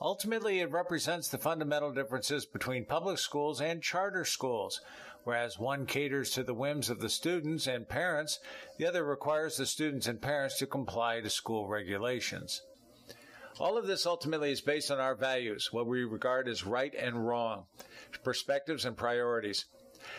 Ultimately, 0.00 0.60
it 0.60 0.70
represents 0.70 1.28
the 1.28 1.38
fundamental 1.38 1.92
differences 1.92 2.44
between 2.44 2.84
public 2.84 3.18
schools 3.18 3.60
and 3.60 3.82
charter 3.82 4.24
schools. 4.24 4.80
Whereas 5.24 5.58
one 5.58 5.86
caters 5.86 6.30
to 6.30 6.42
the 6.42 6.52
whims 6.52 6.90
of 6.90 7.00
the 7.00 7.08
students 7.08 7.66
and 7.66 7.88
parents, 7.88 8.40
the 8.76 8.86
other 8.86 9.04
requires 9.04 9.56
the 9.56 9.64
students 9.64 10.06
and 10.06 10.20
parents 10.20 10.58
to 10.58 10.66
comply 10.66 11.20
to 11.20 11.30
school 11.30 11.66
regulations. 11.66 12.60
All 13.58 13.78
of 13.78 13.86
this 13.86 14.04
ultimately 14.04 14.50
is 14.50 14.60
based 14.60 14.90
on 14.90 14.98
our 14.98 15.14
values, 15.14 15.72
what 15.72 15.86
we 15.86 16.04
regard 16.04 16.48
as 16.48 16.66
right 16.66 16.92
and 16.94 17.26
wrong, 17.26 17.66
perspectives 18.22 18.84
and 18.84 18.96
priorities. 18.96 19.64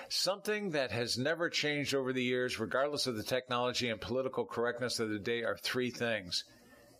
Something 0.09 0.71
that 0.71 0.91
has 0.91 1.17
never 1.17 1.49
changed 1.49 1.93
over 1.93 2.11
the 2.11 2.23
years, 2.23 2.59
regardless 2.59 3.05
of 3.05 3.17
the 3.17 3.23
technology 3.23 3.89
and 3.89 4.01
political 4.01 4.45
correctness 4.45 4.99
of 4.99 5.09
the 5.09 5.19
day, 5.19 5.43
are 5.43 5.57
three 5.57 5.91
things. 5.91 6.45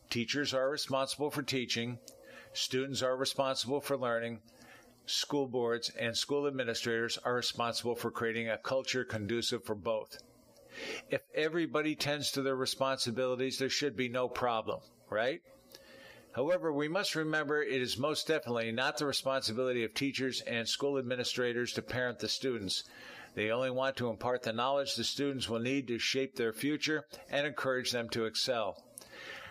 Teachers 0.10 0.54
are 0.54 0.70
responsible 0.70 1.32
for 1.32 1.42
teaching, 1.42 1.98
students 2.58 3.02
are 3.02 3.16
responsible 3.16 3.82
for 3.82 3.98
learning, 3.98 4.42
school 5.06 5.48
boards 5.48 5.92
and 6.00 6.16
school 6.18 6.48
administrators 6.48 7.18
are 7.24 7.36
responsible 7.36 7.96
for 7.96 8.12
creating 8.12 8.50
a 8.50 8.58
culture 8.58 9.04
conducive 9.04 9.64
for 9.64 9.76
both. 9.76 10.18
If 11.10 11.22
everybody 11.34 11.96
tends 11.96 12.32
to 12.32 12.42
their 12.42 12.56
responsibilities, 12.56 13.58
there 13.58 13.70
should 13.70 13.96
be 13.96 14.10
no 14.10 14.28
problem, 14.28 14.82
right? 15.10 15.42
However, 16.36 16.74
we 16.74 16.90
must 16.90 17.16
remember 17.16 17.64
it 17.64 17.82
is 17.82 17.98
most 17.98 18.28
definitely 18.28 18.72
not 18.74 18.98
the 18.98 19.06
responsibility 19.06 19.86
of 19.86 19.94
teachers 19.94 20.42
and 20.42 20.68
school 20.68 20.98
administrators 20.98 21.72
to 21.74 21.82
parent 21.82 22.20
the 22.20 22.28
students. 22.28 22.84
They 23.36 23.52
only 23.52 23.72
want 23.72 23.96
to 23.98 24.10
impart 24.10 24.44
the 24.44 24.52
knowledge 24.52 24.96
the 24.96 25.06
students 25.06 25.48
will 25.48 25.60
need 25.60 25.88
to 25.88 25.98
shape 25.98 26.36
their 26.36 26.52
future 26.52 27.06
and 27.30 27.48
encourage 27.48 27.92
them 27.92 28.10
to 28.10 28.26
excel. 28.26 28.84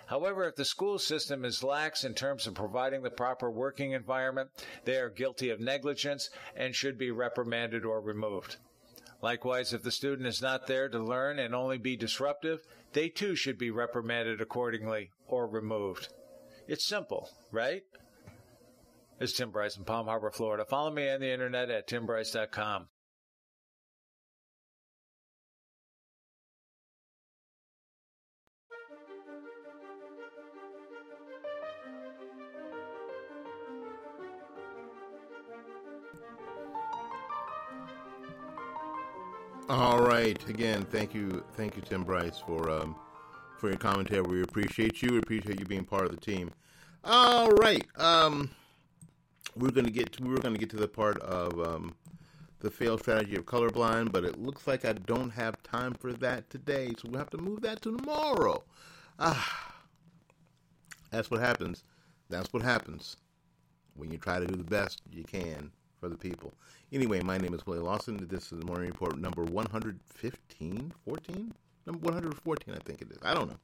However, 0.07 0.47
if 0.49 0.57
the 0.57 0.65
school 0.65 0.99
system 0.99 1.45
is 1.45 1.65
lax 1.65 2.05
in 2.05 2.15
terms 2.15 2.47
of 2.47 2.55
providing 2.55 3.03
the 3.03 3.11
proper 3.11 3.51
working 3.51 3.93
environment, 3.93 4.51
they 4.85 4.97
are 4.97 5.09
guilty 5.09 5.51
of 5.51 5.61
negligence 5.61 6.31
and 6.55 6.75
should 6.75 6.99
be 6.99 7.11
reprimanded 7.11 7.85
or 7.85 8.01
removed. 8.01 8.57
Likewise, 9.23 9.73
if 9.73 9.83
the 9.83 9.91
student 9.91 10.29
is 10.29 10.43
not 10.43 10.67
there 10.67 10.89
to 10.89 10.99
learn 10.99 11.39
and 11.39 11.55
only 11.55 11.79
be 11.79 11.97
disruptive, 11.97 12.61
they 12.93 13.09
too 13.09 13.35
should 13.35 13.57
be 13.57 13.71
reprimanded 13.71 14.41
accordingly 14.41 15.11
or 15.27 15.47
removed. 15.47 16.09
It's 16.69 16.85
simple, 16.85 17.31
right? 17.51 17.83
It's 19.21 19.33
Tim 19.33 19.51
Bryce 19.51 19.77
in 19.77 19.85
Palm 19.85 20.07
Harbor, 20.07 20.31
Florida. 20.31 20.65
Follow 20.65 20.91
me 20.91 21.09
on 21.09 21.21
the 21.21 21.33
internet 21.33 21.71
at 21.71 21.89
timbryce.com. 21.89 22.89
All 39.69 40.03
right. 40.03 40.39
Again, 40.47 40.85
thank 40.85 41.15
you, 41.15 41.43
thank 41.55 41.75
you, 41.75 41.83
Tim 41.83 42.03
Bryce, 42.03 42.39
for 42.39 42.69
um, 42.69 42.95
for 43.59 43.69
your 43.69 43.79
commentary. 43.79 44.21
We 44.21 44.43
appreciate 44.43 45.01
you. 45.01 45.13
We 45.13 45.19
appreciate 45.19 45.59
you 45.59 45.65
being 45.65 45.85
part 45.85 46.05
of 46.05 46.11
the 46.11 46.21
team. 46.21 46.51
All 47.03 47.49
right. 47.49 47.87
Um, 47.97 48.51
we're 49.57 49.71
gonna 49.71 49.91
get 49.91 50.13
to, 50.13 50.23
we 50.23 50.31
were 50.31 50.41
gonna 50.41 50.59
get 50.59 50.69
to 50.71 50.77
the 50.77 50.87
part 50.87 51.19
of 51.21 51.59
um, 51.59 51.95
the 52.61 52.71
failed 52.71 53.01
strategy 53.01 53.37
of 53.37 53.47
colorblind, 53.47 54.13
but 54.13 54.25
it 54.25 54.39
looks 54.39 54.67
like 54.67 54.85
I 54.85 54.93
don't 54.93 55.31
have 55.31 55.63
time 55.63 55.95
for 55.95 56.13
that 56.13 56.51
today, 56.51 56.93
so 56.99 57.09
we'll 57.09 57.19
have 57.19 57.31
to 57.31 57.39
move 57.39 57.63
that 57.63 57.81
to 57.83 57.97
tomorrow. 57.97 58.63
Ah, 59.19 59.73
that's 61.11 61.31
what 61.31 61.41
happens. 61.41 61.85
That's 62.29 62.53
what 62.53 62.63
happens 62.63 63.17
when 63.97 64.11
you 64.11 64.19
try 64.19 64.41
to 64.41 64.47
do 64.47 64.57
the 64.57 64.65
best 64.65 65.01
you 65.11 65.25
can 65.25 65.71
for 66.05 66.11
the 66.11 66.17
people. 66.19 66.53
Anyway, 66.93 67.23
my 67.23 67.39
name 67.39 67.55
is 67.55 67.67
Willie 67.67 67.81
Lawson. 67.81 68.27
This 68.31 68.53
is 68.53 68.59
the 68.59 68.67
Morning 68.67 68.89
Report 68.89 69.19
number 69.19 69.43
115, 69.43 70.93
14? 71.03 71.55
Number 71.87 71.99
114, 71.99 72.75
I 72.75 72.79
think 72.85 73.01
it 73.01 73.11
is. 73.11 73.17
I 73.23 73.33
don't 73.33 73.49
know. 73.49 73.57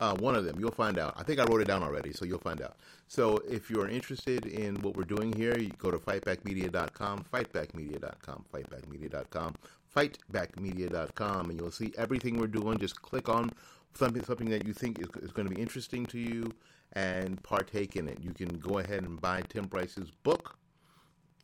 Uh, 0.00 0.14
one 0.14 0.34
of 0.34 0.46
them. 0.46 0.58
You'll 0.58 0.70
find 0.70 0.98
out. 0.98 1.12
I 1.18 1.22
think 1.22 1.38
I 1.38 1.44
wrote 1.44 1.60
it 1.60 1.68
down 1.68 1.82
already, 1.82 2.14
so 2.14 2.24
you'll 2.24 2.38
find 2.38 2.62
out. 2.62 2.76
So 3.08 3.42
if 3.46 3.68
you're 3.68 3.88
interested 3.88 4.46
in 4.46 4.76
what 4.76 4.96
we're 4.96 5.04
doing 5.04 5.34
here, 5.34 5.58
you 5.58 5.70
go 5.76 5.90
to 5.90 5.98
fightbackmedia.com, 5.98 7.26
fightbackmedia.com, 7.30 8.44
fightbackmedia.com, 8.54 9.54
fightbackmedia.com, 9.94 11.50
and 11.50 11.60
you'll 11.60 11.70
see 11.70 11.92
everything 11.98 12.38
we're 12.38 12.46
doing. 12.46 12.78
Just 12.78 13.02
click 13.02 13.28
on 13.28 13.50
something 13.92 14.24
something 14.24 14.48
that 14.48 14.66
you 14.66 14.72
think 14.72 14.98
is, 14.98 15.08
is 15.22 15.30
going 15.30 15.46
to 15.46 15.54
be 15.54 15.60
interesting 15.60 16.06
to 16.06 16.18
you 16.18 16.50
and 16.94 17.42
partake 17.42 17.96
in 17.96 18.08
it. 18.08 18.16
You 18.22 18.32
can 18.32 18.48
go 18.48 18.78
ahead 18.78 19.02
and 19.02 19.20
buy 19.20 19.42
Tim 19.50 19.66
Bryce's 19.66 20.10
book 20.22 20.56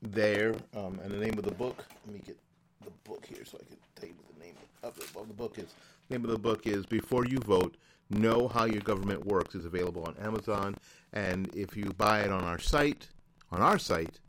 there, 0.03 0.55
um, 0.76 1.01
and 1.03 1.11
the 1.11 1.18
name 1.18 1.38
of 1.38 1.44
the 1.44 1.53
book. 1.53 1.84
Let 2.07 2.14
me 2.14 2.20
get 2.24 2.38
the 2.84 2.90
book 3.05 3.24
here 3.26 3.44
so 3.44 3.59
I 3.61 3.66
can 3.66 3.76
tell 3.96 4.09
you 4.09 4.14
the 4.34 4.44
name 4.44 4.55
of 4.82 4.94
the, 4.94 5.24
the 5.26 5.34
book 5.34 5.59
is. 5.59 5.66
The 6.09 6.16
name 6.16 6.24
of 6.24 6.30
the 6.30 6.38
book 6.38 6.66
is 6.66 6.86
Before 6.86 7.24
You 7.26 7.38
Vote 7.38 7.76
Know 8.11 8.49
How 8.49 8.64
Your 8.64 8.80
Government 8.80 9.26
Works. 9.26 9.55
is 9.55 9.64
available 9.64 10.05
on 10.05 10.14
Amazon. 10.24 10.76
And 11.12 11.55
if 11.55 11.76
you 11.76 11.86
buy 11.96 12.20
it 12.20 12.30
on 12.30 12.44
our 12.44 12.59
site, 12.59 13.09
on 13.51 13.61
our 13.61 13.78
site, 13.78 14.20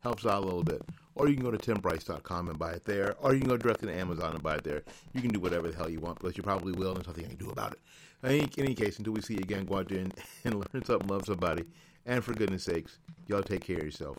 helps 0.00 0.24
out 0.24 0.42
a 0.42 0.46
little 0.46 0.62
bit. 0.62 0.82
Or 1.14 1.28
you 1.28 1.34
can 1.34 1.44
go 1.44 1.50
to 1.50 1.58
timbryce.com 1.58 2.48
and 2.48 2.58
buy 2.58 2.72
it 2.72 2.84
there. 2.84 3.16
Or 3.20 3.32
you 3.34 3.40
can 3.40 3.48
go 3.48 3.56
directly 3.56 3.88
to 3.88 3.94
Amazon 3.98 4.34
and 4.34 4.42
buy 4.42 4.56
it 4.56 4.64
there. 4.64 4.82
You 5.14 5.20
can 5.22 5.30
do 5.30 5.40
whatever 5.40 5.68
the 5.68 5.76
hell 5.76 5.88
you 5.88 5.98
want, 5.98 6.18
but 6.20 6.36
you 6.36 6.42
probably 6.42 6.72
will, 6.72 6.88
and 6.88 6.96
there's 6.98 7.06
nothing 7.06 7.24
you 7.24 7.36
can 7.36 7.38
do 7.38 7.50
about 7.50 7.72
it. 7.72 7.80
In 8.22 8.48
any 8.58 8.74
case, 8.74 8.98
until 8.98 9.14
we 9.14 9.22
see 9.22 9.34
you 9.34 9.40
again, 9.40 9.64
go 9.64 9.78
out 9.78 9.88
there 9.88 9.98
and, 9.98 10.14
and 10.44 10.54
learn 10.54 10.84
something, 10.84 11.08
love 11.08 11.24
somebody. 11.26 11.64
And 12.04 12.22
for 12.22 12.34
goodness 12.34 12.64
sakes, 12.64 12.98
y'all 13.26 13.42
take 13.42 13.64
care 13.64 13.78
of 13.78 13.84
yourself. 13.84 14.18